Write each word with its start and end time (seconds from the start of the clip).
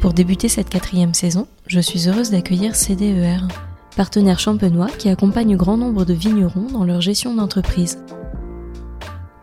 Pour 0.00 0.12
débuter 0.12 0.48
cette 0.48 0.68
quatrième 0.68 1.14
saison, 1.14 1.46
je 1.66 1.80
suis 1.80 2.08
heureuse 2.08 2.30
d'accueillir 2.30 2.76
CDER, 2.76 3.38
partenaire 3.96 4.38
champenois 4.38 4.90
qui 4.98 5.08
accompagne 5.08 5.56
grand 5.56 5.76
nombre 5.76 6.04
de 6.04 6.14
vignerons 6.14 6.66
dans 6.72 6.84
leur 6.84 7.00
gestion 7.00 7.34
d'entreprise. 7.34 7.98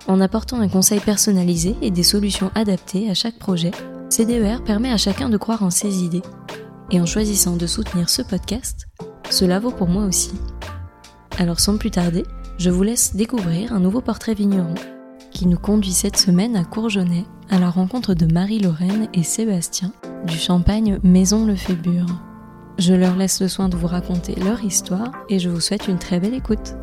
En 0.08 0.20
apportant 0.20 0.60
un 0.60 0.68
conseil 0.68 1.00
personnalisé 1.00 1.76
et 1.82 1.92
des 1.92 2.04
solutions 2.04 2.52
adaptées 2.56 3.10
à 3.10 3.14
chaque 3.14 3.40
projet, 3.40 3.72
CDER 4.10 4.58
permet 4.66 4.92
à 4.92 4.98
chacun 4.98 5.30
de 5.30 5.38
croire 5.38 5.64
en 5.64 5.70
ses 5.70 6.04
idées. 6.04 6.24
Et 6.92 7.00
en 7.00 7.06
choisissant 7.06 7.56
de 7.56 7.68
soutenir 7.68 8.10
ce 8.10 8.22
podcast, 8.22 8.88
cela 9.30 9.60
vaut 9.60 9.72
pour 9.72 9.88
moi 9.88 10.04
aussi. 10.04 10.34
Alors 11.38 11.60
sans 11.60 11.78
plus 11.78 11.92
tarder, 11.92 12.26
je 12.58 12.70
vous 12.70 12.84
laisse 12.84 13.16
découvrir 13.16 13.74
un 13.74 13.80
nouveau 13.80 14.02
portrait 14.02 14.34
vigneron 14.34 14.76
qui 15.32 15.48
nous 15.48 15.58
conduit 15.58 15.94
cette 15.94 16.18
semaine 16.18 16.58
à 16.58 16.66
Courgenay 16.66 17.24
à 17.50 17.58
la 17.58 17.70
rencontre 17.70 18.14
de 18.14 18.32
Marie-Lorraine 18.32 19.08
et 19.14 19.24
Sébastien 19.24 19.94
du 20.26 20.38
champagne 20.38 21.00
Maison 21.04 21.46
Le 21.46 21.56
Fébure. 21.56 22.06
Je 22.78 22.94
leur 22.94 23.16
laisse 23.16 23.42
le 23.42 23.48
soin 23.48 23.70
de 23.70 23.76
vous 23.76 23.88
raconter 23.88 24.36
leur 24.36 24.64
histoire 24.64 25.12
et 25.30 25.40
je 25.40 25.50
vous 25.50 25.60
souhaite 25.60 25.88
une 25.88 25.98
très 25.98 26.20
belle 26.20 26.34
écoute. 26.34 26.76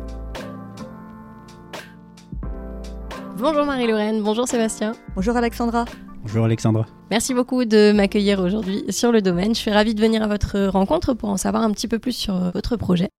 Bonjour 3.37 3.65
Marie-Lorraine, 3.65 4.21
bonjour 4.21 4.47
Sébastien. 4.47 4.93
Bonjour 5.15 5.35
Alexandra. 5.37 5.85
Bonjour 6.21 6.45
Alexandra. 6.45 6.85
Merci 7.09 7.33
beaucoup 7.33 7.65
de 7.65 7.91
m'accueillir 7.91 8.39
aujourd'hui 8.39 8.83
sur 8.89 9.11
le 9.11 9.21
domaine. 9.21 9.55
Je 9.55 9.59
suis 9.59 9.71
ravie 9.71 9.95
de 9.95 10.01
venir 10.01 10.21
à 10.21 10.27
votre 10.27 10.67
rencontre 10.67 11.13
pour 11.13 11.29
en 11.29 11.37
savoir 11.37 11.63
un 11.63 11.71
petit 11.71 11.87
peu 11.87 11.99
plus 11.99 12.13
sur 12.13 12.51
votre 12.51 12.75
projet. 12.75 13.09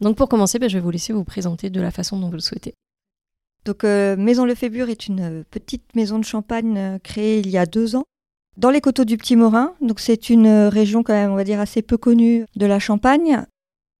Donc 0.00 0.16
pour 0.16 0.28
commencer, 0.28 0.58
ben, 0.58 0.68
je 0.68 0.78
vais 0.78 0.82
vous 0.82 0.90
laisser 0.90 1.12
vous 1.12 1.24
présenter 1.24 1.70
de 1.70 1.80
la 1.80 1.90
façon 1.90 2.18
dont 2.18 2.28
vous 2.28 2.34
le 2.34 2.40
souhaitez. 2.40 2.74
Donc 3.66 3.84
euh, 3.84 4.16
Maison 4.16 4.44
Le 4.44 4.54
Fébure 4.54 4.88
est 4.88 5.08
une 5.08 5.20
euh, 5.20 5.42
petite 5.50 5.94
maison 5.96 6.18
de 6.18 6.24
champagne 6.24 6.78
euh, 6.78 6.98
créée 6.98 7.40
il 7.40 7.50
y 7.50 7.58
a 7.58 7.66
deux 7.66 7.96
ans 7.96 8.04
dans 8.56 8.70
les 8.70 8.80
coteaux 8.80 9.04
du 9.04 9.16
Petit 9.16 9.36
Morin. 9.36 9.74
Donc 9.80 10.00
c'est 10.00 10.30
une 10.30 10.48
région 10.48 11.02
quand 11.02 11.12
même, 11.12 11.30
on 11.30 11.36
va 11.36 11.44
dire, 11.44 11.60
assez 11.60 11.82
peu 11.82 11.96
connue 11.96 12.46
de 12.56 12.66
la 12.66 12.78
Champagne. 12.78 13.44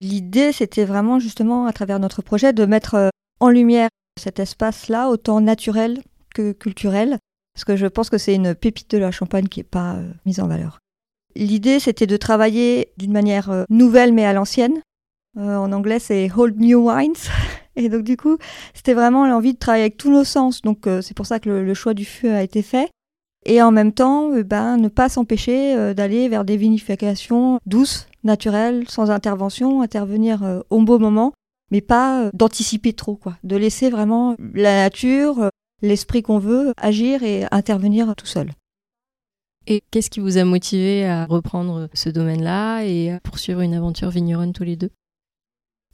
L'idée, 0.00 0.52
c'était 0.52 0.84
vraiment 0.84 1.18
justement 1.18 1.66
à 1.66 1.72
travers 1.72 1.98
notre 1.98 2.22
projet 2.22 2.52
de 2.52 2.66
mettre 2.66 3.10
en 3.40 3.48
lumière 3.48 3.88
cet 4.20 4.40
espace-là, 4.40 5.08
autant 5.08 5.40
naturel 5.40 6.02
que 6.34 6.52
culturel, 6.52 7.18
parce 7.54 7.64
que 7.64 7.76
je 7.76 7.86
pense 7.86 8.10
que 8.10 8.18
c'est 8.18 8.34
une 8.34 8.54
pépite 8.54 8.90
de 8.90 8.98
la 8.98 9.10
Champagne 9.10 9.48
qui 9.48 9.60
n'est 9.60 9.64
pas 9.64 9.96
mise 10.24 10.40
en 10.40 10.48
valeur. 10.48 10.78
L'idée, 11.34 11.80
c'était 11.80 12.06
de 12.06 12.16
travailler 12.16 12.92
d'une 12.96 13.12
manière 13.12 13.66
nouvelle 13.68 14.12
mais 14.12 14.24
à 14.24 14.32
l'ancienne. 14.32 14.80
en 15.36 15.72
anglais, 15.72 15.98
c'est 15.98 16.30
Hold 16.34 16.58
New 16.58 16.90
Wines. 16.90 17.14
Et 17.76 17.90
donc 17.90 18.04
du 18.04 18.16
coup, 18.16 18.38
c'était 18.72 18.94
vraiment 18.94 19.26
l'envie 19.26 19.52
de 19.52 19.58
travailler 19.58 19.84
avec 19.84 19.98
tous 19.98 20.10
nos 20.10 20.24
sens. 20.24 20.62
Donc 20.62 20.88
c'est 21.02 21.14
pour 21.14 21.26
ça 21.26 21.40
que 21.40 21.50
le, 21.50 21.74
choix 21.74 21.92
du 21.92 22.06
feu 22.06 22.32
a 22.32 22.42
été 22.42 22.62
fait 22.62 22.88
et 23.46 23.62
en 23.62 23.70
même 23.70 23.92
temps 23.92 24.32
euh, 24.32 24.42
ben, 24.42 24.76
ne 24.76 24.88
pas 24.88 25.08
s'empêcher 25.08 25.74
euh, 25.74 25.94
d'aller 25.94 26.28
vers 26.28 26.44
des 26.44 26.56
vinifications 26.56 27.60
douces, 27.64 28.08
naturelles, 28.24 28.84
sans 28.88 29.10
intervention, 29.10 29.80
intervenir 29.80 30.42
euh, 30.42 30.60
au 30.68 30.82
beau 30.82 30.98
moment, 30.98 31.32
mais 31.70 31.80
pas 31.80 32.30
d'anticiper 32.34 32.92
trop, 32.92 33.16
quoi, 33.16 33.36
de 33.44 33.56
laisser 33.56 33.88
vraiment 33.88 34.36
la 34.54 34.82
nature, 34.82 35.50
l'esprit 35.80 36.22
qu'on 36.22 36.38
veut 36.38 36.72
agir 36.76 37.22
et 37.22 37.44
intervenir 37.50 38.14
tout 38.16 38.26
seul. 38.26 38.50
Et 39.68 39.82
qu'est-ce 39.90 40.10
qui 40.10 40.20
vous 40.20 40.38
a 40.38 40.44
motivé 40.44 41.06
à 41.06 41.24
reprendre 41.24 41.88
ce 41.92 42.08
domaine-là 42.08 42.82
et 42.82 43.12
à 43.12 43.20
poursuivre 43.20 43.60
une 43.62 43.74
aventure 43.74 44.10
vigneronne 44.10 44.52
tous 44.52 44.62
les 44.62 44.76
deux? 44.76 44.90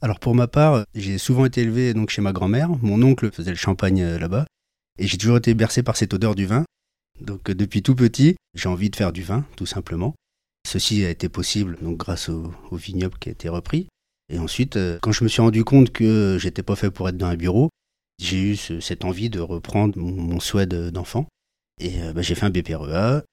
Alors 0.01 0.19
pour 0.19 0.35
ma 0.35 0.47
part, 0.47 0.85
j'ai 0.93 1.17
souvent 1.17 1.45
été 1.45 1.61
élevé 1.61 1.93
donc 1.93 2.09
chez 2.09 2.21
ma 2.21 2.33
grand-mère. 2.33 2.69
Mon 2.81 3.01
oncle 3.01 3.31
faisait 3.31 3.51
le 3.51 3.57
champagne 3.57 4.03
là-bas, 4.17 4.45
et 4.99 5.07
j'ai 5.07 5.17
toujours 5.17 5.37
été 5.37 5.53
bercé 5.53 5.81
par 5.81 5.95
cette 5.95 6.13
odeur 6.13 6.35
du 6.35 6.45
vin. 6.45 6.65
Donc 7.23 7.49
euh, 7.49 7.55
depuis 7.55 7.81
tout 7.81 7.95
petit, 7.95 8.35
j'ai 8.53 8.69
envie 8.69 8.89
de 8.89 8.95
faire 8.95 9.13
du 9.13 9.23
vin, 9.23 9.45
tout 9.55 9.65
simplement. 9.65 10.13
Ceci 10.67 11.03
a 11.03 11.09
été 11.09 11.29
possible 11.29 11.77
donc 11.81 11.97
grâce 11.97 12.29
au, 12.29 12.53
vignoble 12.71 13.17
qui 13.19 13.29
a 13.29 13.31
été 13.31 13.49
repris. 13.49 13.87
Et 14.29 14.39
ensuite, 14.39 14.77
euh, 14.77 14.99
quand 15.01 15.11
je 15.11 15.23
me 15.23 15.29
suis 15.29 15.41
rendu 15.41 15.63
compte 15.63 15.91
que 15.91 16.37
j'étais 16.39 16.63
pas 16.63 16.75
fait 16.75 16.91
pour 16.91 17.09
être 17.09 17.17
dans 17.17 17.27
un 17.27 17.35
bureau, 17.35 17.69
j'ai 18.21 18.39
eu 18.39 18.55
cette 18.55 19.05
envie 19.05 19.29
de 19.29 19.39
reprendre 19.39 19.97
mon, 19.97 20.39
souhait 20.39 20.67
d'enfant. 20.67 21.27
et 21.81 22.01
euh, 22.01 22.13
bah, 22.13 22.21
j'ai 22.21 22.35
fait 22.35 22.45
un 22.45 22.49
BPREA, 22.49 23.23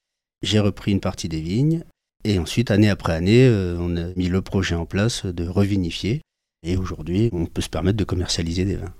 j'ai 0.42 0.58
repris 0.58 0.92
une 0.92 1.00
partie 1.00 1.28
des 1.28 1.40
vignes, 1.40 1.84
et 2.24 2.38
ensuite, 2.38 2.70
année 2.70 2.90
après 2.90 3.14
année, 3.14 3.48
on 3.78 3.96
a 3.96 4.12
mis 4.14 4.28
le 4.28 4.42
projet 4.42 4.74
en 4.74 4.84
place 4.84 5.24
de 5.24 5.48
revinifier. 5.48 6.20
Et 6.62 6.76
aujourd'hui, 6.76 7.30
on 7.32 7.46
peut 7.46 7.62
se 7.62 7.70
permettre 7.70 7.96
de 7.96 8.04
commercialiser 8.04 8.66
des 8.66 8.76
vins. 8.76 8.92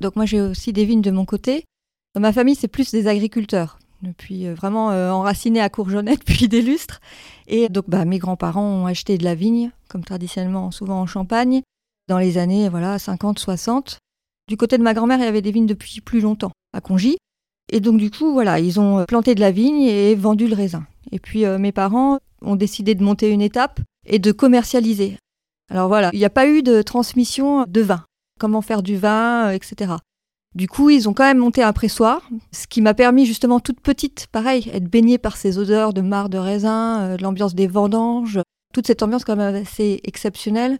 Donc 0.00 0.16
moi, 0.16 0.26
j'ai 0.26 0.40
aussi 0.40 0.72
des 0.72 0.84
vignes 0.84 1.00
de 1.00 1.12
mon 1.12 1.24
côté. 1.24 1.64
Dans 2.14 2.20
ma 2.20 2.32
famille, 2.32 2.54
c'est 2.54 2.68
plus 2.68 2.90
des 2.90 3.06
agriculteurs, 3.06 3.78
depuis 4.02 4.46
euh, 4.46 4.54
vraiment 4.54 4.90
euh, 4.90 5.10
enracinés 5.10 5.60
à 5.60 5.70
Courgenay 5.70 6.16
depuis 6.26 6.46
des 6.46 6.60
lustres. 6.60 7.00
Et 7.46 7.68
donc, 7.70 7.88
bah, 7.88 8.04
mes 8.04 8.18
grands-parents 8.18 8.66
ont 8.66 8.86
acheté 8.86 9.16
de 9.16 9.24
la 9.24 9.34
vigne, 9.34 9.70
comme 9.88 10.04
traditionnellement, 10.04 10.70
souvent 10.70 11.00
en 11.00 11.06
Champagne, 11.06 11.62
dans 12.08 12.18
les 12.18 12.36
années 12.36 12.68
voilà 12.68 12.98
50, 12.98 13.38
60. 13.38 13.98
Du 14.48 14.56
côté 14.58 14.76
de 14.76 14.82
ma 14.82 14.92
grand-mère, 14.92 15.18
il 15.18 15.24
y 15.24 15.28
avait 15.28 15.40
des 15.40 15.52
vignes 15.52 15.66
depuis 15.66 16.00
plus 16.02 16.20
longtemps, 16.20 16.52
à 16.74 16.82
Congy. 16.82 17.16
Et 17.70 17.80
donc, 17.80 17.96
du 17.96 18.10
coup, 18.10 18.32
voilà, 18.32 18.58
ils 18.58 18.78
ont 18.78 18.98
euh, 18.98 19.04
planté 19.04 19.34
de 19.34 19.40
la 19.40 19.50
vigne 19.50 19.82
et 19.82 20.14
vendu 20.14 20.48
le 20.48 20.54
raisin. 20.54 20.84
Et 21.10 21.18
puis, 21.18 21.44
mes 21.44 21.72
parents 21.72 22.18
ont 22.42 22.56
décidé 22.56 22.94
de 22.94 23.02
monter 23.02 23.30
une 23.30 23.42
étape 23.42 23.80
et 24.06 24.18
de 24.18 24.32
commercialiser. 24.32 25.18
Alors 25.70 25.88
voilà, 25.88 26.10
il 26.12 26.18
n'y 26.18 26.24
a 26.24 26.30
pas 26.30 26.46
eu 26.46 26.62
de 26.62 26.80
transmission 26.80 27.64
de 27.66 27.80
vin, 27.80 28.04
comment 28.38 28.62
faire 28.62 28.82
du 28.82 28.96
vin, 28.96 29.50
etc. 29.50 29.94
Du 30.54 30.68
coup, 30.68 30.90
ils 30.90 31.08
ont 31.08 31.14
quand 31.14 31.24
même 31.24 31.38
monté 31.38 31.62
un 31.62 31.72
pressoir, 31.72 32.28
ce 32.52 32.66
qui 32.66 32.82
m'a 32.82 32.92
permis 32.92 33.24
justement 33.24 33.58
toute 33.58 33.80
petite, 33.80 34.26
pareil, 34.30 34.70
être 34.74 34.84
baignée 34.84 35.16
par 35.16 35.36
ces 35.36 35.58
odeurs 35.58 35.94
de 35.94 36.02
marc 36.02 36.28
de 36.28 36.36
raisin, 36.36 37.00
euh, 37.00 37.16
l'ambiance 37.18 37.54
des 37.54 37.66
vendanges, 37.66 38.38
toute 38.74 38.86
cette 38.86 39.02
ambiance 39.02 39.24
quand 39.24 39.36
même 39.36 39.54
assez 39.54 40.00
exceptionnelle. 40.04 40.78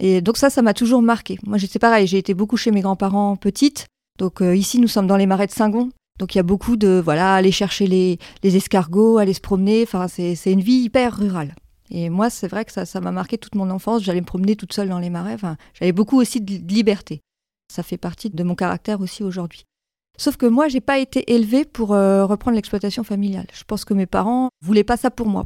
Et 0.00 0.20
donc 0.20 0.36
ça, 0.36 0.50
ça 0.50 0.62
m'a 0.62 0.72
toujours 0.72 1.02
marqué. 1.02 1.38
Moi, 1.44 1.58
j'étais 1.58 1.80
pareil, 1.80 2.06
j'ai 2.06 2.18
été 2.18 2.32
beaucoup 2.32 2.56
chez 2.56 2.70
mes 2.70 2.80
grands-parents 2.80 3.34
petite. 3.34 3.86
Donc 4.18 4.40
euh, 4.40 4.54
ici, 4.54 4.78
nous 4.78 4.86
sommes 4.86 5.08
dans 5.08 5.16
les 5.16 5.26
marais 5.26 5.48
de 5.48 5.52
Saint-Gon. 5.52 5.90
Donc 6.20 6.34
il 6.34 6.38
y 6.38 6.40
a 6.40 6.44
beaucoup 6.44 6.76
de, 6.76 7.00
voilà, 7.04 7.34
aller 7.34 7.52
chercher 7.52 7.88
les, 7.88 8.18
escargots, 8.42 9.18
aller 9.18 9.34
se 9.34 9.40
promener. 9.40 9.82
Enfin, 9.82 10.06
c'est 10.06 10.52
une 10.52 10.60
vie 10.60 10.82
hyper 10.82 11.16
rurale. 11.16 11.56
Et 11.90 12.08
moi, 12.10 12.30
c'est 12.30 12.48
vrai 12.48 12.64
que 12.64 12.72
ça, 12.72 12.84
ça 12.84 13.00
m'a 13.00 13.12
marqué 13.12 13.38
toute 13.38 13.56
mon 13.56 13.70
enfance. 13.70 14.02
J'allais 14.02 14.20
me 14.20 14.26
promener 14.26 14.54
toute 14.54 14.72
seule 14.72 14.88
dans 14.88 14.98
les 15.00 15.10
marais. 15.10 15.34
Enfin, 15.34 15.56
j'avais 15.74 15.92
beaucoup 15.92 16.20
aussi 16.20 16.40
de 16.40 16.72
liberté. 16.72 17.20
Ça 17.72 17.82
fait 17.82 17.98
partie 17.98 18.30
de 18.30 18.42
mon 18.42 18.54
caractère 18.54 19.00
aussi 19.00 19.22
aujourd'hui. 19.22 19.64
Sauf 20.18 20.36
que 20.36 20.46
moi, 20.46 20.68
j'ai 20.68 20.80
pas 20.80 20.98
été 20.98 21.32
élevée 21.32 21.64
pour 21.64 21.94
euh, 21.94 22.26
reprendre 22.26 22.56
l'exploitation 22.56 23.04
familiale. 23.04 23.46
Je 23.52 23.62
pense 23.64 23.84
que 23.84 23.94
mes 23.94 24.06
parents 24.06 24.50
voulaient 24.64 24.84
pas 24.84 24.96
ça 24.96 25.10
pour 25.10 25.28
moi. 25.28 25.44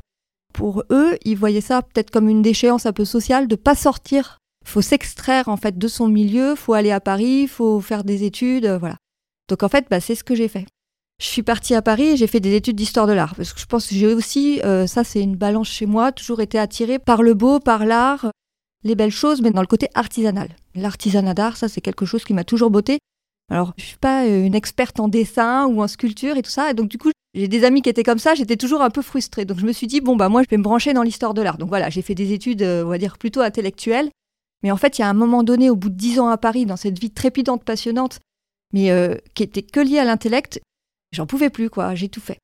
Pour 0.54 0.84
eux, 0.90 1.18
ils 1.24 1.36
voyaient 1.36 1.60
ça 1.60 1.82
peut-être 1.82 2.10
comme 2.10 2.28
une 2.28 2.42
déchéance 2.42 2.86
un 2.86 2.92
peu 2.92 3.04
sociale 3.04 3.48
de 3.48 3.56
pas 3.56 3.74
sortir. 3.74 4.38
Faut 4.64 4.82
s'extraire 4.82 5.48
en 5.48 5.56
fait 5.56 5.76
de 5.76 5.88
son 5.88 6.08
milieu, 6.08 6.54
faut 6.54 6.72
aller 6.72 6.90
à 6.90 7.00
Paris, 7.00 7.48
faut 7.48 7.80
faire 7.80 8.04
des 8.04 8.24
études, 8.24 8.64
euh, 8.64 8.78
voilà. 8.78 8.96
Donc 9.48 9.62
en 9.62 9.68
fait, 9.68 9.86
bah, 9.90 10.00
c'est 10.00 10.14
ce 10.14 10.24
que 10.24 10.34
j'ai 10.34 10.48
fait. 10.48 10.66
Je 11.20 11.26
suis 11.26 11.42
partie 11.42 11.74
à 11.74 11.82
Paris 11.82 12.08
et 12.08 12.16
j'ai 12.16 12.26
fait 12.26 12.40
des 12.40 12.54
études 12.54 12.76
d'histoire 12.76 13.06
de 13.06 13.12
l'art 13.12 13.34
parce 13.34 13.52
que 13.52 13.60
je 13.60 13.66
pense 13.66 13.86
que 13.86 13.94
j'ai 13.94 14.12
aussi, 14.12 14.60
euh, 14.64 14.86
ça 14.86 15.04
c'est 15.04 15.20
une 15.20 15.36
balance 15.36 15.68
chez 15.68 15.86
moi, 15.86 16.10
toujours 16.12 16.40
été 16.40 16.58
attirée 16.58 16.98
par 16.98 17.22
le 17.22 17.34
beau, 17.34 17.60
par 17.60 17.84
l'art, 17.84 18.31
les 18.84 18.94
belles 18.94 19.10
choses, 19.10 19.40
mais 19.42 19.50
dans 19.50 19.60
le 19.60 19.66
côté 19.66 19.88
artisanal. 19.94 20.48
L'artisanat 20.74 21.34
d'art, 21.34 21.56
ça, 21.56 21.68
c'est 21.68 21.80
quelque 21.80 22.06
chose 22.06 22.24
qui 22.24 22.34
m'a 22.34 22.44
toujours 22.44 22.70
botté. 22.70 22.98
Alors, 23.50 23.74
je 23.76 23.84
suis 23.84 23.98
pas 23.98 24.24
euh, 24.24 24.44
une 24.44 24.54
experte 24.54 24.98
en 25.00 25.08
dessin 25.08 25.66
ou 25.66 25.82
en 25.82 25.88
sculpture 25.88 26.36
et 26.36 26.42
tout 26.42 26.50
ça, 26.50 26.70
et 26.70 26.74
donc 26.74 26.88
du 26.88 26.98
coup, 26.98 27.10
j'ai 27.34 27.48
des 27.48 27.64
amis 27.64 27.82
qui 27.82 27.88
étaient 27.88 28.02
comme 28.02 28.18
ça, 28.18 28.34
j'étais 28.34 28.56
toujours 28.56 28.82
un 28.82 28.90
peu 28.90 29.02
frustrée. 29.02 29.44
Donc 29.44 29.58
je 29.58 29.66
me 29.66 29.72
suis 29.72 29.86
dit 29.86 30.00
bon 30.00 30.16
bah 30.16 30.28
moi, 30.28 30.42
je 30.42 30.48
vais 30.48 30.56
me 30.56 30.62
brancher 30.62 30.92
dans 30.92 31.02
l'histoire 31.02 31.34
de 31.34 31.42
l'art. 31.42 31.58
Donc 31.58 31.68
voilà, 31.68 31.90
j'ai 31.90 32.02
fait 32.02 32.14
des 32.14 32.32
études, 32.32 32.62
euh, 32.62 32.84
on 32.84 32.88
va 32.88 32.98
dire 32.98 33.18
plutôt 33.18 33.40
intellectuelles. 33.40 34.10
Mais 34.62 34.70
en 34.70 34.76
fait, 34.76 34.98
il 34.98 35.02
y 35.02 35.04
a 35.04 35.08
un 35.08 35.14
moment 35.14 35.42
donné, 35.42 35.70
au 35.70 35.76
bout 35.76 35.88
de 35.88 35.96
dix 35.96 36.20
ans 36.20 36.28
à 36.28 36.38
Paris, 36.38 36.66
dans 36.66 36.76
cette 36.76 36.98
vie 36.98 37.10
trépidante, 37.10 37.64
passionnante, 37.64 38.20
mais 38.72 38.90
euh, 38.90 39.16
qui 39.34 39.42
était 39.42 39.62
que 39.62 39.80
liée 39.80 39.98
à 39.98 40.04
l'intellect, 40.04 40.60
j'en 41.12 41.26
pouvais 41.26 41.50
plus 41.50 41.68
quoi. 41.68 41.94
J'ai 41.94 42.08
tout 42.08 42.20
fait. 42.20 42.38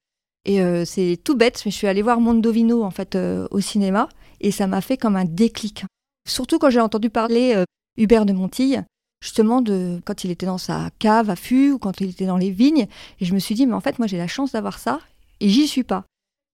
Et 0.45 0.61
c'est 0.87 1.19
tout 1.23 1.37
bête, 1.37 1.61
mais 1.67 1.71
je 1.71 1.77
suis 1.77 1.89
allée 1.89 2.01
voir 2.01 2.21
Mondovino 2.21 2.83
en 2.83 2.91
fait 2.91 3.19
au 3.51 3.61
cinéma, 3.61 4.09
et 4.41 4.51
ça 4.51 4.67
m'a 4.67 4.81
fait 4.81 4.97
comme 4.97 5.17
un 5.17 5.27
déclic. 5.27 5.85
Surtout 6.29 6.59
quand 6.59 6.71
j'ai 6.71 6.81
entendu 6.81 7.11
parler 7.11 7.55
euh, 7.57 7.65
Hubert 7.97 8.27
de 8.27 8.33
Montille, 8.33 8.85
justement 9.23 9.61
de 9.61 10.01
quand 10.05 10.25
il 10.25 10.31
était 10.31 10.47
dans 10.47 10.59
sa 10.59 10.91
cave 10.99 11.31
à 11.31 11.37
fût 11.37 11.73
ou 11.73 11.79
quand 11.79 12.01
il 12.01 12.11
était 12.11 12.27
dans 12.27 12.37
les 12.37 12.51
vignes. 12.51 12.87
Et 13.21 13.25
je 13.25 13.35
me 13.35 13.39
suis 13.39 13.55
dit, 13.55 13.67
mais 13.67 13.75
en 13.75 13.81
fait, 13.81 13.99
moi 13.99 14.07
j'ai 14.07 14.19
la 14.19 14.29
chance 14.29 14.53
d'avoir 14.53 14.79
ça 14.79 15.01
et 15.41 15.49
j'y 15.49 15.67
suis 15.67 15.85
pas. 15.85 16.05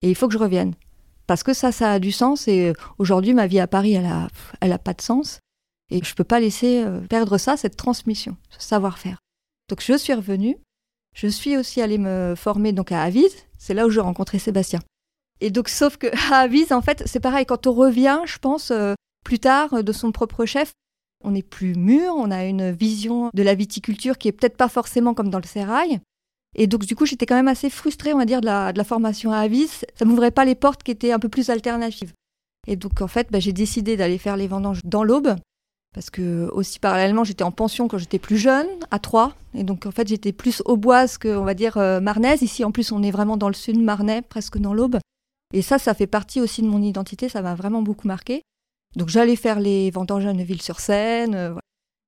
Et 0.03 0.09
il 0.09 0.15
faut 0.15 0.29
que 0.29 0.35
je 0.35 0.39
revienne. 0.39 0.75
Parce 1.27 1.43
que 1.43 1.55
ça, 1.55 1.73
ça 1.73 1.93
a 1.93 1.99
du 1.99 2.13
sens. 2.13 2.49
Et 2.49 2.75
aujourd'hui, 2.99 3.33
ma 3.33 3.47
vie 3.47 3.61
à 3.61 3.67
Paris, 3.67 3.95
elle 3.95 4.07
a, 4.07 4.29
elle 4.61 4.73
a 4.73 4.79
pas 4.79 4.93
de 4.93 5.01
sens. 5.01 5.41
Et 5.91 6.03
je 6.03 6.11
ne 6.11 6.15
peux 6.15 6.25
pas 6.25 6.41
laisser 6.41 6.83
euh, 6.83 7.01
perdre 7.01 7.39
ça, 7.39 7.57
cette 7.57 7.77
transmission, 7.77 8.37
ce 8.51 8.67
savoir-faire. 8.67 9.19
Donc 9.69 9.81
je 9.81 9.97
suis 9.97 10.13
revenue. 10.13 10.57
Je 11.15 11.29
suis 11.29 11.57
aussi 11.57 11.81
allée 11.81 11.99
me 11.99 12.35
former 12.37 12.73
donc 12.73 12.93
à 12.93 13.03
Avise. 13.03 13.35
C'est 13.57 13.75
là 13.75 13.87
où 13.87 13.91
j'ai 13.91 14.01
rencontré 14.01 14.39
Sébastien. 14.39 14.81
Et 15.41 15.51
donc, 15.51 15.69
sauf 15.69 15.97
que 15.97 16.07
à 16.33 16.39
Avise, 16.39 16.73
en 16.73 16.83
fait, 16.83 17.03
c'est 17.07 17.21
pareil. 17.21 17.47
Quand 17.47 17.67
on 17.67 17.73
revient, 17.73 18.21
je 18.25 18.39
pense, 18.39 18.71
euh, 18.71 18.95
plus 19.25 19.41
tard, 19.41 19.83
de 19.83 19.93
son 19.93 20.13
propre 20.13 20.45
chef, 20.45 20.73
on 21.25 21.33
n'est 21.33 21.43
plus 21.43 21.75
mûr, 21.75 22.15
on 22.17 22.31
a 22.31 22.45
une 22.45 22.71
vision 22.71 23.31
de 23.35 23.43
la 23.43 23.55
viticulture 23.55 24.19
qui 24.19 24.29
est 24.29 24.33
peut-être 24.33 24.57
pas 24.57 24.69
forcément 24.69 25.15
comme 25.15 25.31
dans 25.31 25.39
le 25.39 25.47
sérail. 25.47 26.01
Et 26.55 26.67
donc, 26.67 26.87
du 26.87 26.95
coup, 26.95 27.07
j'étais 27.07 27.27
quand 27.27 27.35
même 27.35 27.49
assez 27.49 27.71
frustrée, 27.71 28.15
on 28.15 28.19
va 28.19 28.27
dire, 28.27 28.41
de 28.41 28.47
la, 28.47 28.85
formation 28.85 29.33
à 29.33 29.39
Avis. 29.39 29.67
Ça 29.97 30.05
m'ouvrait 30.05 30.31
pas 30.31 30.45
les 30.45 30.55
portes 30.55 30.83
qui 30.83 30.93
étaient 30.93 31.13
un 31.13 31.19
peu 31.19 31.29
plus 31.29 31.51
alternatives. 31.51 32.13
Et 32.67 32.77
donc, 32.77 33.01
en 33.01 33.09
fait, 33.09 33.29
bah, 33.31 33.41
j'ai 33.41 33.53
décidé 33.53 33.97
d'aller 33.97 34.19
faire 34.19 34.37
les 34.37 34.47
vendanges 34.47 34.81
dans 34.85 35.03
l'Aube. 35.03 35.35
Parce 35.95 36.11
que, 36.11 36.49
aussi 36.53 36.79
parallèlement, 36.79 37.25
j'étais 37.25 37.43
en 37.43 37.53
pension 37.53 37.89
quand 37.89 37.99
j'étais 37.99 38.19
plus 38.19 38.37
jeune, 38.37 38.69
à 38.91 38.99
Troyes. 38.99 39.35
Et 39.55 39.65
donc, 39.65 39.87
en 39.87 39.91
fait, 39.91 40.07
j'étais 40.07 40.33
plus 40.33 40.63
auboise 40.65 41.19
que, 41.19 41.29
on 41.29 41.45
va 41.45 41.55
dire, 41.55 41.77
euh, 41.77 42.01
marnaise. 42.01 42.43
Ici, 42.43 42.65
en 42.65 42.71
plus, 42.71 42.93
on 42.93 43.03
est 43.03 43.11
vraiment 43.11 43.37
dans 43.37 43.49
le 43.49 43.55
sud 43.55 43.81
marnais, 43.81 44.23
presque 44.23 44.59
dans 44.59 44.75
l'Aube. 44.75 44.99
Et 45.53 45.63
ça, 45.63 45.79
ça 45.79 45.95
fait 45.95 46.07
partie 46.07 46.41
aussi 46.41 46.63
de 46.63 46.69
mon 46.69 46.83
identité. 46.83 47.29
Ça 47.29 47.43
m'a 47.43 47.55
vraiment 47.55 47.83
beaucoup 47.83 48.07
marqué. 48.07 48.43
Donc, 48.97 49.09
j'allais 49.09 49.37
faire 49.37 49.61
les 49.61 49.91
vendanges 49.91 50.27
à 50.27 50.33
Neuville-sur-Seine. 50.33 51.35
Euh, 51.35 51.55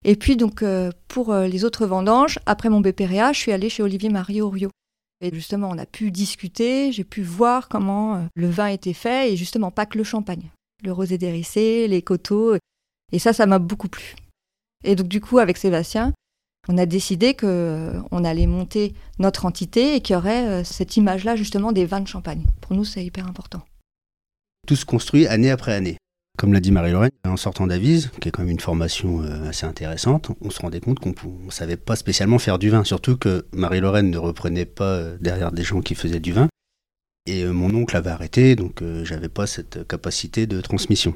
et 0.05 0.15
puis 0.15 0.37
donc 0.37 0.62
euh, 0.62 0.93
pour 1.09 1.33
euh, 1.33 1.49
les 1.49 1.65
autres 1.65 1.87
vendanges, 1.87 2.38
après 2.47 2.69
mon 2.69 2.81
BPRA, 2.81 3.33
je 3.33 3.38
suis 3.38 3.53
allée 3.53 3.69
chez 3.69 3.83
Olivier 3.83 4.09
Marie 4.09 4.41
Orio. 4.41 4.71
Et 5.21 5.35
justement, 5.35 5.71
on 5.71 5.79
a 5.79 5.87
pu 5.87 6.11
discuter, 6.11 6.93
j'ai 6.93 7.03
pu 7.03 7.23
voir 7.23 7.69
comment 7.69 8.29
le 8.35 8.50
vin 8.50 8.67
était 8.67 8.93
fait, 8.93 9.33
et 9.33 9.37
justement 9.37 9.71
pas 9.71 9.87
que 9.87 9.97
le 9.97 10.05
champagne, 10.05 10.50
le 10.85 10.93
rosé 10.93 11.17
dérissé, 11.17 11.88
les 11.88 12.03
coteaux. 12.03 12.55
Et 13.12 13.19
ça, 13.19 13.33
ça 13.33 13.47
m'a 13.47 13.59
beaucoup 13.59 13.88
plu. 13.88 14.15
Et 14.85 14.94
donc 14.94 15.09
du 15.09 15.23
coup, 15.23 15.38
avec 15.38 15.56
Sébastien, 15.56 16.12
on 16.69 16.77
a 16.77 16.85
décidé 16.85 17.35
qu'on 17.35 18.25
allait 18.25 18.47
monter 18.47 18.93
notre 19.19 19.47
entité 19.47 19.97
et 19.97 20.03
qu'il 20.03 20.12
y 20.12 20.17
aurait 20.19 20.65
cette 20.65 20.99
image-là 20.99 21.35
justement 21.35 21.73
des 21.73 21.87
vins 21.87 22.00
de 22.00 22.09
champagne. 22.09 22.44
Pour 22.61 22.77
nous, 22.77 22.85
c'est 22.85 23.03
hyper 23.03 23.27
important. 23.27 23.62
Tout 24.67 24.77
se 24.77 24.85
construit 24.85 25.27
année 25.27 25.50
après 25.50 25.73
année. 25.73 25.97
Comme 26.37 26.53
l'a 26.53 26.61
dit 26.61 26.71
Marie-Lorraine, 26.71 27.12
en 27.25 27.38
sortant 27.38 27.67
d'Avise, 27.67 28.11
qui 28.21 28.29
est 28.29 28.31
quand 28.31 28.43
même 28.43 28.50
une 28.50 28.61
formation 28.61 29.23
euh, 29.23 29.49
assez 29.49 29.65
intéressante, 29.65 30.31
on 30.43 30.50
se 30.50 30.61
rendait 30.61 30.81
compte 30.81 31.00
qu'on 31.00 31.15
ne 31.47 31.50
savait 31.50 31.79
pas 31.79 31.97
spécialement 31.97 32.38
faire 32.38 32.59
du 32.59 32.69
vin, 32.69 32.85
surtout 32.85 33.17
que 33.17 33.47
Marie-Lorraine 33.53 34.11
ne 34.11 34.19
reprenait 34.19 34.67
pas 34.67 34.85
euh, 34.85 35.17
derrière 35.19 35.50
des 35.50 35.62
gens 35.62 35.81
qui 35.81 35.94
faisaient 35.94 36.21
du 36.21 36.33
vin. 36.33 36.49
Et 37.25 37.43
euh, 37.43 37.53
mon 37.53 37.75
oncle 37.75 37.97
avait 37.97 38.11
arrêté, 38.11 38.55
donc 38.55 38.85
j'avais 39.05 39.31
pas 39.31 39.47
cette 39.47 39.88
capacité 39.88 40.47
de 40.47 40.61
transmission. 40.61 41.15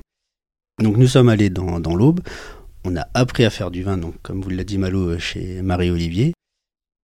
Donc 0.82 0.96
nous 0.96 1.06
sommes 1.06 1.28
allés 1.28 1.50
dans, 1.50 1.94
l'Aube, 1.94 2.20
on 2.84 2.96
a 2.96 3.06
appris 3.12 3.44
à 3.44 3.50
faire 3.50 3.70
du 3.70 3.82
vin, 3.82 3.98
donc 3.98 4.14
comme 4.22 4.40
vous 4.40 4.48
l'a 4.48 4.64
dit 4.64 4.78
Malo, 4.78 5.18
chez 5.18 5.60
Marie-Olivier. 5.60 6.32